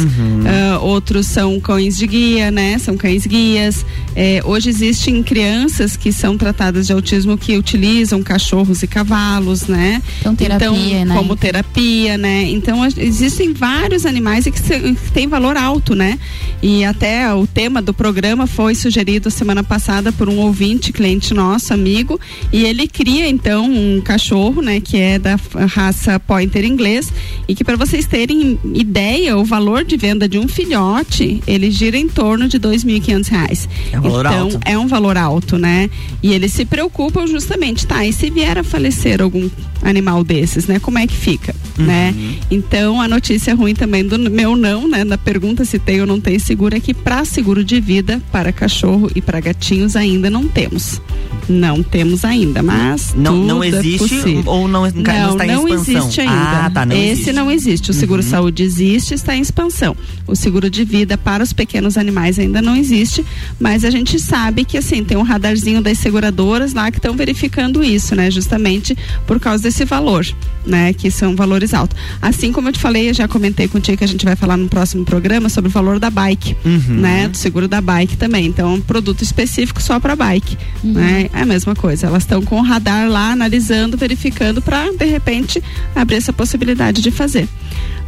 Ah, 0.46 0.78
outros 0.80 1.26
são 1.26 1.58
cães 1.60 1.96
de 1.96 2.06
guia, 2.06 2.50
né? 2.50 2.78
São 2.78 2.96
cães 2.96 3.26
guias. 3.26 3.84
É, 4.16 4.40
hoje 4.44 4.68
existem 4.68 5.22
crianças 5.22 5.96
que 5.96 6.12
são 6.12 6.36
tratadas 6.36 6.86
de 6.86 6.92
autismo 6.92 7.36
que 7.36 7.56
utilizam 7.56 8.22
cachorros 8.22 8.82
e 8.82 8.86
cavalos, 8.86 9.66
né? 9.66 10.02
Então, 10.20 10.34
terapia, 10.34 11.04
né? 11.04 11.14
Como 11.16 11.36
terapia, 11.36 12.18
né? 12.18 12.44
Então 12.50 12.82
a- 12.82 12.88
existem 12.96 13.52
vários 13.52 14.04
animais 14.06 14.44
que, 14.44 14.58
se- 14.58 14.80
que 14.94 15.10
têm 15.12 15.26
valor 15.26 15.56
alto, 15.56 15.94
né? 15.94 16.18
E 16.62 16.84
até 16.84 17.32
o 17.34 17.46
tema 17.46 17.80
do 17.80 17.94
programa 17.94 18.46
foi 18.46 18.74
sugerido 18.74 19.30
semana 19.30 19.62
passada 19.62 20.10
por 20.12 20.28
um 20.28 20.38
ouvinte, 20.38 20.92
cliente 20.92 21.32
nosso, 21.34 21.72
amigo, 21.72 22.18
e 22.52 22.64
ele 22.64 22.88
cria 22.88 23.28
então 23.28 23.70
um 23.70 24.00
cachorro, 24.00 24.57
né? 24.62 24.80
Que 24.80 24.96
é 24.96 25.18
da 25.18 25.38
raça 25.66 26.18
Pointer 26.20 26.64
inglês 26.64 27.12
e 27.46 27.54
que 27.54 27.64
para 27.64 27.76
vocês 27.76 28.06
terem 28.06 28.58
ideia, 28.74 29.36
o 29.36 29.44
valor 29.44 29.84
de 29.84 29.96
venda 29.96 30.28
de 30.28 30.38
um 30.38 30.48
filhote, 30.48 31.42
ele 31.46 31.70
gira 31.70 31.96
em 31.96 32.08
torno 32.08 32.48
de 32.48 32.58
dois 32.58 32.84
mil 32.84 32.96
e 32.96 33.00
quinhentos 33.00 33.28
reais. 33.28 33.68
É 33.92 33.98
um 33.98 34.02
valor 34.02 34.26
então, 34.26 34.42
alto. 34.42 34.60
é 34.64 34.78
um 34.78 34.86
valor 34.86 35.16
alto, 35.16 35.58
né? 35.58 35.90
E 36.22 36.32
eles 36.32 36.52
se 36.52 36.64
preocupam 36.64 37.26
justamente, 37.26 37.86
tá? 37.86 38.04
E 38.04 38.12
se 38.12 38.30
vier 38.30 38.58
a 38.58 38.64
falecer 38.64 39.22
algum 39.22 39.48
animal 39.82 40.24
desses, 40.24 40.66
né? 40.66 40.78
Como 40.78 40.98
é 40.98 41.06
que 41.06 41.14
fica, 41.14 41.54
né? 41.76 42.14
Então, 42.50 43.00
a 43.00 43.08
notícia 43.08 43.54
ruim 43.54 43.74
também 43.74 44.04
do 44.04 44.18
meu 44.18 44.56
não, 44.56 44.88
né? 44.88 45.04
Na 45.04 45.18
pergunta 45.18 45.64
se 45.64 45.78
tem 45.78 46.00
ou 46.00 46.06
não 46.06 46.20
tem 46.20 46.38
seguro 46.38 46.76
é 46.76 46.80
que 46.80 46.92
para 46.92 47.24
seguro 47.24 47.64
de 47.64 47.80
vida 47.80 48.20
para 48.32 48.52
cachorro 48.52 49.10
e 49.14 49.20
para 49.20 49.40
gatinhos 49.40 49.96
ainda 49.96 50.28
não 50.28 50.48
temos. 50.48 51.00
Não 51.48 51.82
temos 51.82 52.24
ainda, 52.24 52.62
mas 52.62 53.14
Não, 53.16 53.34
não 53.36 53.60
tudo 53.60 53.64
é 53.64 53.68
existe 53.68 53.98
possível. 53.98 54.42
ou 54.46 54.68
não, 54.68 54.80
não 54.82 54.86
está 54.86 55.46
em 55.46 55.48
não 55.50 55.66
expansão? 55.68 55.96
existe 56.02 56.20
ainda. 56.20 56.34
Ah, 56.66 56.70
tá, 56.72 56.86
não 56.86 56.94
Esse 56.96 57.10
existe. 57.12 57.32
não 57.32 57.50
existe. 57.50 57.90
O 57.90 57.94
seguro 57.94 58.22
saúde 58.22 58.62
existe, 58.62 59.14
está 59.14 59.34
em 59.34 59.40
expansão. 59.40 59.96
O 60.26 60.36
seguro 60.36 60.68
de 60.68 60.84
vida 60.84 61.16
para 61.16 61.42
os 61.42 61.52
pequenos 61.52 61.96
animais 61.96 62.38
ainda 62.38 62.60
não 62.60 62.76
existe, 62.76 63.24
mas 63.58 63.84
a 63.84 63.90
gente 63.90 64.18
sabe 64.18 64.64
que 64.64 64.76
assim 64.76 65.02
tem 65.02 65.16
um 65.16 65.22
radarzinho 65.22 65.80
das 65.80 65.98
seguradoras 65.98 66.74
lá 66.74 66.90
que 66.90 66.98
estão 66.98 67.16
verificando 67.16 67.82
isso, 67.82 68.14
né? 68.14 68.30
Justamente 68.30 68.96
por 69.26 69.40
causa 69.40 69.62
desse 69.62 69.84
valor, 69.84 70.26
né? 70.66 70.92
Que 70.92 71.10
são 71.10 71.34
valores 71.34 71.72
altos. 71.72 71.96
Assim 72.20 72.52
como 72.52 72.68
eu 72.68 72.72
te 72.72 72.78
falei, 72.78 73.08
eu 73.10 73.14
já 73.14 73.26
comentei 73.26 73.68
contigo 73.68 73.96
que 73.98 74.04
a 74.04 74.08
gente 74.08 74.24
vai 74.24 74.36
falar 74.36 74.56
no 74.56 74.68
próximo 74.68 75.04
programa 75.04 75.48
sobre 75.48 75.68
o 75.68 75.72
valor 75.72 75.98
da 75.98 76.10
bike, 76.10 76.56
Uhum. 76.64 76.94
né? 76.96 77.28
Do 77.28 77.36
seguro 77.36 77.66
da 77.66 77.80
bike 77.80 78.16
também. 78.16 78.46
Então, 78.46 78.70
é 78.70 78.74
um 78.74 78.80
produto 78.80 79.22
específico 79.22 79.82
só 79.82 79.98
para 79.98 80.14
bike, 80.14 80.56
né? 80.84 81.30
É 81.38 81.42
a 81.42 81.46
mesma 81.46 81.74
coisa. 81.74 82.08
Elas 82.08 82.24
estão 82.24 82.42
com 82.42 82.58
o 82.58 82.62
radar 82.62 83.08
lá 83.08 83.30
analisando, 83.30 83.96
verificando 83.96 84.60
para 84.60 84.90
de 84.92 85.04
repente 85.04 85.62
abrir 85.94 86.16
essa 86.16 86.32
possibilidade 86.32 87.00
de 87.00 87.10
fazer. 87.12 87.46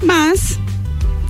Mas 0.02 0.58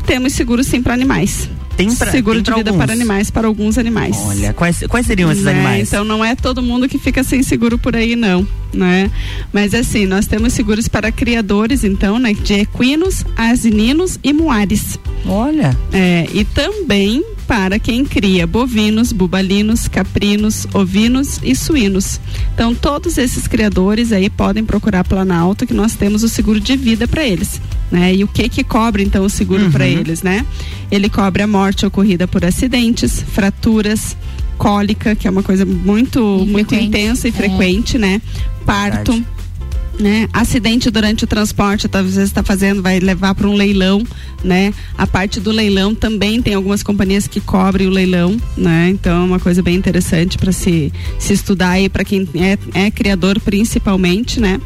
temos 0.06 0.32
seguro 0.32 0.64
sim 0.64 0.82
para 0.82 0.94
animais. 0.94 1.48
Tem 1.76 1.94
pra- 1.94 2.10
seguro 2.10 2.42
tem 2.42 2.52
de 2.52 2.58
vida 2.58 2.70
alguns. 2.70 2.84
para 2.84 2.92
animais 2.94 3.30
para 3.30 3.46
alguns 3.46 3.78
animais. 3.78 4.16
Olha, 4.26 4.52
quais, 4.52 4.80
quais 4.88 5.06
seriam 5.06 5.30
esses 5.32 5.44
Né? 5.44 5.52
animais? 5.52 5.88
Então 5.88 6.04
não 6.04 6.22
é 6.24 6.34
todo 6.34 6.62
mundo 6.62 6.86
que 6.88 6.98
fica 6.98 7.22
sem 7.24 7.42
seguro 7.42 7.78
por 7.78 7.96
aí 7.96 8.16
não, 8.16 8.46
né? 8.72 9.10
Mas 9.52 9.72
assim, 9.72 10.04
nós 10.06 10.26
temos 10.26 10.52
seguros 10.52 10.88
para 10.88 11.10
criadores 11.10 11.82
então, 11.84 12.18
né, 12.18 12.34
de 12.34 12.52
equinos, 12.54 13.24
asininos 13.36 14.18
e 14.22 14.32
muares. 14.32 14.98
Olha. 15.24 15.74
É, 15.92 16.26
e 16.34 16.44
também 16.44 17.24
para 17.50 17.80
quem 17.80 18.04
cria 18.04 18.46
bovinos, 18.46 19.12
bubalinos, 19.12 19.88
caprinos, 19.88 20.68
ovinos 20.72 21.40
e 21.42 21.56
suínos. 21.56 22.20
Então 22.54 22.72
todos 22.72 23.18
esses 23.18 23.48
criadores 23.48 24.12
aí 24.12 24.30
podem 24.30 24.64
procurar 24.64 25.02
Planalto 25.02 25.66
que 25.66 25.74
nós 25.74 25.96
temos 25.96 26.22
o 26.22 26.28
seguro 26.28 26.60
de 26.60 26.76
vida 26.76 27.08
para 27.08 27.26
eles, 27.26 27.60
né? 27.90 28.14
E 28.14 28.22
o 28.22 28.28
que 28.28 28.48
que 28.48 28.62
cobre 28.62 29.02
então 29.02 29.24
o 29.24 29.28
seguro 29.28 29.68
para 29.68 29.84
eles, 29.84 30.22
né? 30.22 30.46
Ele 30.92 31.08
cobre 31.08 31.42
a 31.42 31.46
morte 31.48 31.84
ocorrida 31.84 32.28
por 32.28 32.44
acidentes, 32.44 33.20
fraturas, 33.20 34.16
cólica, 34.56 35.16
que 35.16 35.26
é 35.26 35.30
uma 35.30 35.42
coisa 35.42 35.66
muito 35.66 36.46
muito 36.46 36.76
intensa 36.76 37.26
e 37.26 37.30
É. 37.30 37.32
frequente, 37.32 37.98
né? 37.98 38.22
Parto, 38.64 39.10
Verdade. 39.10 39.39
Né? 40.00 40.28
Acidente 40.32 40.90
durante 40.90 41.24
o 41.24 41.26
transporte, 41.26 41.86
às 41.92 42.04
vezes 42.04 42.18
está 42.30 42.42
fazendo, 42.42 42.82
vai 42.82 42.98
levar 42.98 43.34
para 43.34 43.46
um 43.48 43.54
leilão, 43.54 44.02
né? 44.42 44.72
A 44.96 45.06
parte 45.06 45.38
do 45.40 45.50
leilão 45.50 45.94
também 45.94 46.40
tem 46.42 46.54
algumas 46.54 46.82
companhias 46.82 47.26
que 47.28 47.40
cobrem 47.40 47.86
o 47.86 47.90
leilão, 47.90 48.36
né? 48.56 48.88
Então 48.90 49.22
é 49.22 49.24
uma 49.26 49.38
coisa 49.40 49.62
bem 49.62 49.74
interessante 49.76 50.38
para 50.38 50.52
se, 50.52 50.92
se 51.18 51.32
estudar 51.32 51.70
aí 51.70 51.88
para 51.88 52.04
quem 52.04 52.28
é, 52.34 52.58
é 52.86 52.90
criador 52.90 53.38
principalmente, 53.40 54.40
né? 54.40 54.60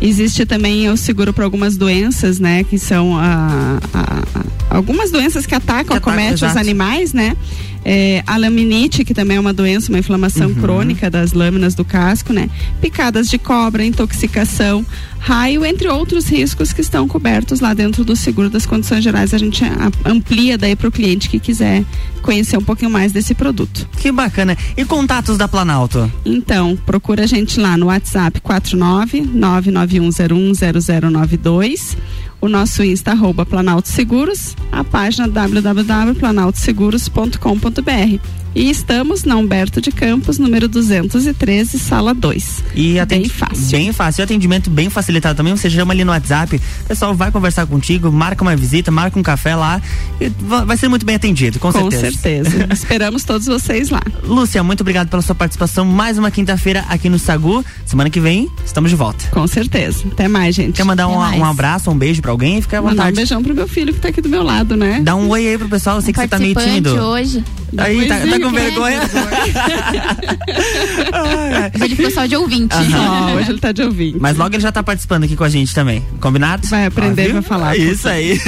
Existe 0.00 0.46
também 0.46 0.88
o 0.88 0.96
seguro 0.96 1.32
para 1.32 1.44
algumas 1.44 1.76
doenças, 1.76 2.38
né? 2.38 2.62
Que 2.64 2.78
são 2.78 3.16
a, 3.16 3.78
a- 3.92 4.22
a- 4.34 4.76
algumas 4.76 5.10
doenças 5.10 5.44
que 5.44 5.54
atacam, 5.54 5.84
Que 5.84 5.92
atacam, 5.94 6.12
acometem 6.12 6.34
os 6.34 6.56
animais, 6.56 7.12
né? 7.12 7.36
É, 7.84 8.22
a 8.26 8.36
laminite, 8.36 9.04
que 9.04 9.14
também 9.14 9.36
é 9.36 9.40
uma 9.40 9.52
doença, 9.52 9.90
uma 9.90 9.98
inflamação 9.98 10.54
crônica 10.54 11.10
das 11.10 11.32
lâminas 11.32 11.74
do 11.74 11.84
casco, 11.84 12.32
né? 12.32 12.48
Picadas 12.80 13.28
de 13.28 13.36
cobra, 13.38 13.84
intoxicação, 13.84 14.86
raio, 15.18 15.64
entre 15.64 15.88
outros 15.88 16.28
riscos 16.28 16.72
que 16.72 16.80
estão 16.80 17.08
cobertos 17.08 17.60
lá 17.60 17.74
dentro 17.74 18.04
do 18.04 18.16
seguro 18.16 18.50
das 18.50 18.66
condições 18.66 19.04
gerais. 19.04 19.32
A 19.34 19.38
gente 19.38 19.64
amplia 20.04 20.58
daí 20.58 20.76
para 20.76 20.88
o 20.88 20.92
cliente 20.92 21.28
que 21.28 21.38
quiser 21.38 21.84
conhecer 22.22 22.56
um 22.56 22.64
pouquinho 22.64 22.90
mais 22.90 23.12
desse 23.12 23.34
produto. 23.34 23.88
Que 23.98 24.10
bacana. 24.12 24.56
E 24.76 24.84
contatos 24.84 25.38
da 25.38 25.48
Planalto? 25.48 26.12
Então, 26.24 26.76
procura 26.86 27.24
a 27.24 27.26
gente 27.26 27.58
lá 27.58 27.76
no 27.76 27.86
WhatsApp 27.86 28.40
49 28.40 29.22
991010092. 29.22 31.96
O 32.40 32.48
nosso 32.48 32.84
Insta 32.84 33.10
arroba 33.12 33.44
Planalto 33.44 33.88
Seguros, 33.88 34.56
a 34.70 34.84
página 34.84 35.26
www.planaltoseguros.com.br. 35.26 38.20
E 38.54 38.70
estamos 38.70 39.22
na 39.24 39.36
Humberto 39.36 39.80
de 39.80 39.92
Campos, 39.92 40.38
número 40.38 40.66
213, 40.68 41.78
sala 41.78 42.12
2. 42.12 42.64
E 42.74 42.92
Bem 42.94 43.00
atende- 43.00 43.28
fácil. 43.28 43.70
Bem 43.78 43.92
fácil. 43.92 44.22
E 44.22 44.24
atendimento 44.24 44.68
bem 44.68 44.90
facilitado 44.90 45.36
também. 45.36 45.56
Você 45.56 45.70
chama 45.70 45.92
ali 45.92 46.02
no 46.04 46.10
WhatsApp, 46.10 46.56
o 46.56 46.88
pessoal 46.88 47.14
vai 47.14 47.30
conversar 47.30 47.66
contigo, 47.66 48.10
marca 48.10 48.42
uma 48.42 48.56
visita, 48.56 48.90
marca 48.90 49.16
um 49.18 49.22
café 49.22 49.54
lá. 49.54 49.80
E 50.20 50.28
va- 50.40 50.64
vai 50.64 50.76
ser 50.76 50.88
muito 50.88 51.06
bem 51.06 51.14
atendido, 51.14 51.60
com, 51.60 51.70
Com 51.70 51.88
certeza. 51.90 52.18
certeza. 52.18 52.66
Esperamos 52.72 53.22
todos 53.22 53.46
vocês 53.46 53.90
lá. 53.90 54.02
Lúcia, 54.24 54.62
muito 54.64 54.80
obrigado 54.80 55.08
pela 55.08 55.22
sua 55.22 55.34
participação. 55.36 55.84
Mais 55.84 56.18
uma 56.18 56.30
quinta-feira 56.30 56.84
aqui 56.88 57.08
no 57.08 57.18
Sagu. 57.18 57.64
Semana 57.86 58.10
que 58.10 58.18
vem, 58.18 58.48
estamos 58.64 58.90
de 58.90 58.96
volta. 58.96 59.24
Com 59.30 59.46
certeza. 59.46 60.04
Até 60.10 60.26
mais, 60.26 60.54
gente. 60.56 60.72
Quer 60.74 60.84
mandar 60.84 61.06
um, 61.06 61.16
mais. 61.16 61.38
um 61.40 61.44
abraço, 61.44 61.90
um 61.90 61.96
beijo 61.96 62.20
pra 62.22 62.32
alguém? 62.32 62.60
Fica 62.60 62.78
à 62.78 62.82
Mandar 62.82 62.92
um 62.92 62.96
vontade. 62.96 63.16
beijão 63.16 63.42
pro 63.42 63.54
meu 63.54 63.68
filho 63.68 63.92
que 63.94 64.00
tá 64.00 64.08
aqui 64.08 64.20
do 64.20 64.28
meu 64.28 64.42
lado, 64.42 64.74
né? 64.76 65.00
Dá 65.04 65.14
um 65.14 65.28
oi 65.28 65.46
aí 65.46 65.56
pro 65.58 65.68
pessoal, 65.68 65.96
eu 65.96 66.02
sei 66.02 66.12
que 66.12 66.18
você 66.20 66.26
tá 66.26 66.38
meio 66.40 66.54
tímido. 66.56 66.90
hoje. 66.94 67.44
Aí, 67.76 68.08
tá, 68.08 68.18
tá 68.20 68.37
com 68.40 68.50
vergonha? 68.50 69.00
Hoje 71.74 71.84
ele 71.84 71.96
ficou 71.96 72.10
só 72.10 72.26
de 72.26 72.36
ouvinte. 72.36 72.74
Hoje 73.36 73.50
ele 73.50 73.58
tá 73.58 73.72
de 73.72 73.82
ouvinte. 73.82 74.18
Mas 74.20 74.36
logo 74.36 74.54
ele 74.54 74.62
já 74.62 74.72
tá 74.72 74.82
participando 74.82 75.24
aqui 75.24 75.36
com 75.36 75.44
a 75.44 75.48
gente 75.48 75.74
também. 75.74 76.04
Combinado? 76.20 76.66
Vai 76.68 76.86
aprender 76.86 77.24
viu? 77.24 77.32
pra 77.32 77.42
falar. 77.42 77.76
Isso 77.76 78.08
aí. 78.08 78.38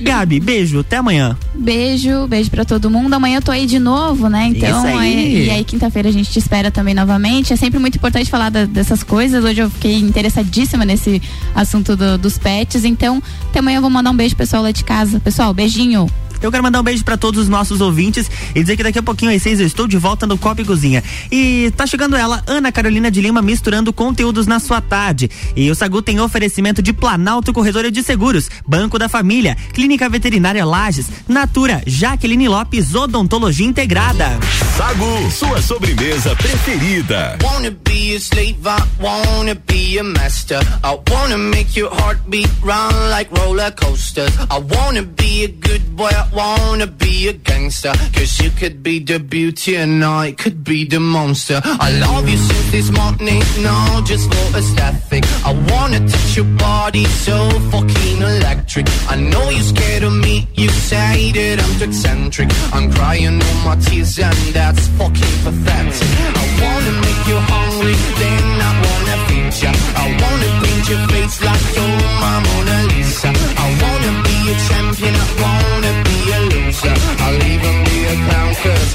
Gabi, 0.00 0.40
beijo. 0.40 0.80
Até 0.80 0.96
amanhã. 0.96 1.36
Beijo, 1.54 2.26
beijo 2.26 2.50
pra 2.50 2.64
todo 2.64 2.90
mundo. 2.90 3.12
Amanhã 3.14 3.38
eu 3.38 3.42
tô 3.42 3.50
aí 3.50 3.66
de 3.66 3.78
novo, 3.78 4.28
né? 4.28 4.46
Então, 4.54 4.86
Isso 4.86 4.98
aí. 4.98 5.14
é- 5.14 5.44
e 5.46 5.50
aí 5.50 5.64
quinta-feira 5.64 6.08
a 6.08 6.12
gente 6.12 6.30
te 6.30 6.38
espera 6.38 6.70
também 6.70 6.94
novamente. 6.94 7.52
É 7.52 7.56
sempre 7.56 7.78
muito 7.78 7.96
importante 7.96 8.30
falar 8.30 8.50
da- 8.50 8.64
dessas 8.64 9.02
coisas. 9.02 9.44
Hoje 9.44 9.60
eu 9.60 9.70
fiquei 9.70 9.96
interessadíssima 9.98 10.84
nesse 10.84 11.20
assunto 11.54 11.96
do- 11.96 12.18
dos 12.18 12.38
pets. 12.38 12.84
Então, 12.84 13.22
até 13.50 13.58
amanhã 13.60 13.78
eu 13.78 13.82
vou 13.82 13.90
mandar 13.90 14.10
um 14.10 14.16
beijo 14.16 14.34
pro 14.34 14.44
pessoal 14.44 14.62
lá 14.62 14.70
de 14.70 14.84
casa. 14.84 15.20
Pessoal, 15.20 15.52
beijinho. 15.54 16.08
Eu 16.42 16.50
quero 16.50 16.62
mandar 16.62 16.80
um 16.80 16.82
beijo 16.82 17.04
pra 17.04 17.16
todos 17.16 17.42
os 17.42 17.48
nossos 17.48 17.80
ouvintes 17.80 18.28
e 18.54 18.60
dizer 18.60 18.76
que 18.76 18.82
daqui 18.82 18.98
a 18.98 19.02
pouquinho 19.02 19.34
às 19.34 19.40
seis 19.40 19.60
eu 19.60 19.66
estou 19.66 19.86
de 19.86 19.96
volta 19.96 20.26
no 20.26 20.36
Copa 20.36 20.60
e 20.60 20.64
Cozinha. 20.64 21.02
E 21.30 21.72
tá 21.76 21.86
chegando 21.86 22.16
ela, 22.16 22.42
Ana 22.46 22.72
Carolina 22.72 23.10
de 23.10 23.20
Lima, 23.20 23.40
misturando 23.40 23.92
conteúdos 23.92 24.46
na 24.46 24.58
sua 24.58 24.80
tarde. 24.80 25.30
E 25.54 25.70
o 25.70 25.74
Sagu 25.74 26.02
tem 26.02 26.18
oferecimento 26.18 26.82
de 26.82 26.92
Planalto 26.92 27.52
Corretora 27.52 27.90
de 27.92 28.02
Seguros, 28.02 28.50
Banco 28.66 28.98
da 28.98 29.08
Família, 29.08 29.56
Clínica 29.72 30.08
Veterinária 30.08 30.64
Lages, 30.64 31.06
Natura, 31.28 31.82
Jaqueline 31.86 32.48
Lopes, 32.48 32.94
Odontologia 32.94 33.66
Integrada. 33.66 34.38
Sagu, 34.76 35.30
sua 35.30 35.62
sobremesa 35.62 36.34
preferida. 36.34 37.38
Wanna 37.42 37.70
be 37.70 38.16
a 38.16 38.20
slave, 38.20 38.56
I 38.66 38.82
wanna 39.00 39.54
be 39.54 39.98
a 39.98 40.02
master. 40.02 40.58
I 40.82 40.98
wanna 41.08 41.38
make 41.38 41.78
your 41.78 41.90
heartbeat 41.94 42.50
run 42.62 43.10
like 43.10 43.30
roller 43.38 43.70
coasters. 43.70 44.32
I 44.50 44.58
wanna 44.58 45.02
be 45.02 45.44
a 45.44 45.48
good 45.48 45.82
boy, 45.94 46.10
I 46.10 46.31
wanna 46.34 46.86
be 46.86 47.28
a 47.28 47.32
gangster. 47.32 47.92
Cause 48.14 48.40
you 48.40 48.50
could 48.50 48.82
be 48.82 48.98
the 48.98 49.18
beauty 49.18 49.76
and 49.76 50.04
I 50.04 50.32
could 50.32 50.64
be 50.64 50.84
the 50.84 51.00
monster. 51.00 51.60
I 51.64 51.90
love 51.98 52.28
you 52.28 52.36
since 52.36 52.70
this 52.70 52.90
morning, 52.90 53.42
no, 53.60 54.00
just 54.04 54.32
for 54.32 54.58
aesthetic. 54.58 55.24
I 55.44 55.52
wanna 55.70 56.00
touch 56.08 56.36
your 56.36 56.50
body 56.56 57.04
so 57.04 57.36
fucking 57.70 58.18
electric. 58.22 58.86
I 59.08 59.16
know 59.16 59.50
you're 59.50 59.62
scared 59.62 60.02
of 60.04 60.12
me, 60.12 60.48
you 60.54 60.68
say 60.68 61.32
that 61.32 61.62
I'm 61.62 61.78
too 61.78 61.84
eccentric. 61.84 62.48
I'm 62.72 62.90
crying 62.92 63.40
all 63.42 63.58
my 63.64 63.76
tears 63.76 64.18
and 64.18 64.36
that's 64.56 64.88
fucking 64.98 65.34
pathetic. 65.44 66.10
I 66.42 66.44
wanna 66.62 66.92
make 67.06 67.22
you 67.30 67.38
hungry, 67.52 67.96
then 68.20 68.46
I 68.68 68.72
wanna 68.84 69.16
feed 69.26 69.54
ya. 69.62 69.72
I 70.04 70.06
wanna 70.20 70.50
paint 70.62 70.84
your 70.88 71.02
face 71.08 71.36
like 71.44 71.64
you're 71.76 71.96
my 72.22 72.36
Mona 72.46 72.76
Lisa. 72.90 73.30
I 73.64 73.68
wanna 73.82 74.12
be 74.26 74.36
a 74.52 74.56
champion, 74.68 75.14
I 75.14 75.28
wanna 75.42 75.61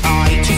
I 0.04 0.57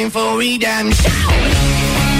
looking 0.00 0.10
for 0.10 0.38
redemption. 0.38 2.19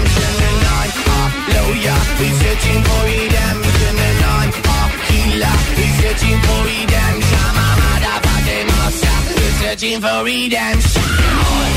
Buja 1.71 1.95
Widzę 2.19 2.57
ci 2.61 2.69
poidem, 2.69 3.61
dymy 3.79 4.09
noj 4.21 4.47
o 4.47 5.07
killa 5.07 5.51
Widzę 5.77 6.15
ci 6.19 6.31
poidem, 6.47 7.21
szama 7.29 7.75
ma 7.79 7.99
da 7.99 8.19
paty 8.19 8.65
nosa 8.65 9.13
Widzę 9.35 9.77
ci 9.77 10.01
poidem, 10.01 10.81
szama 10.81 11.70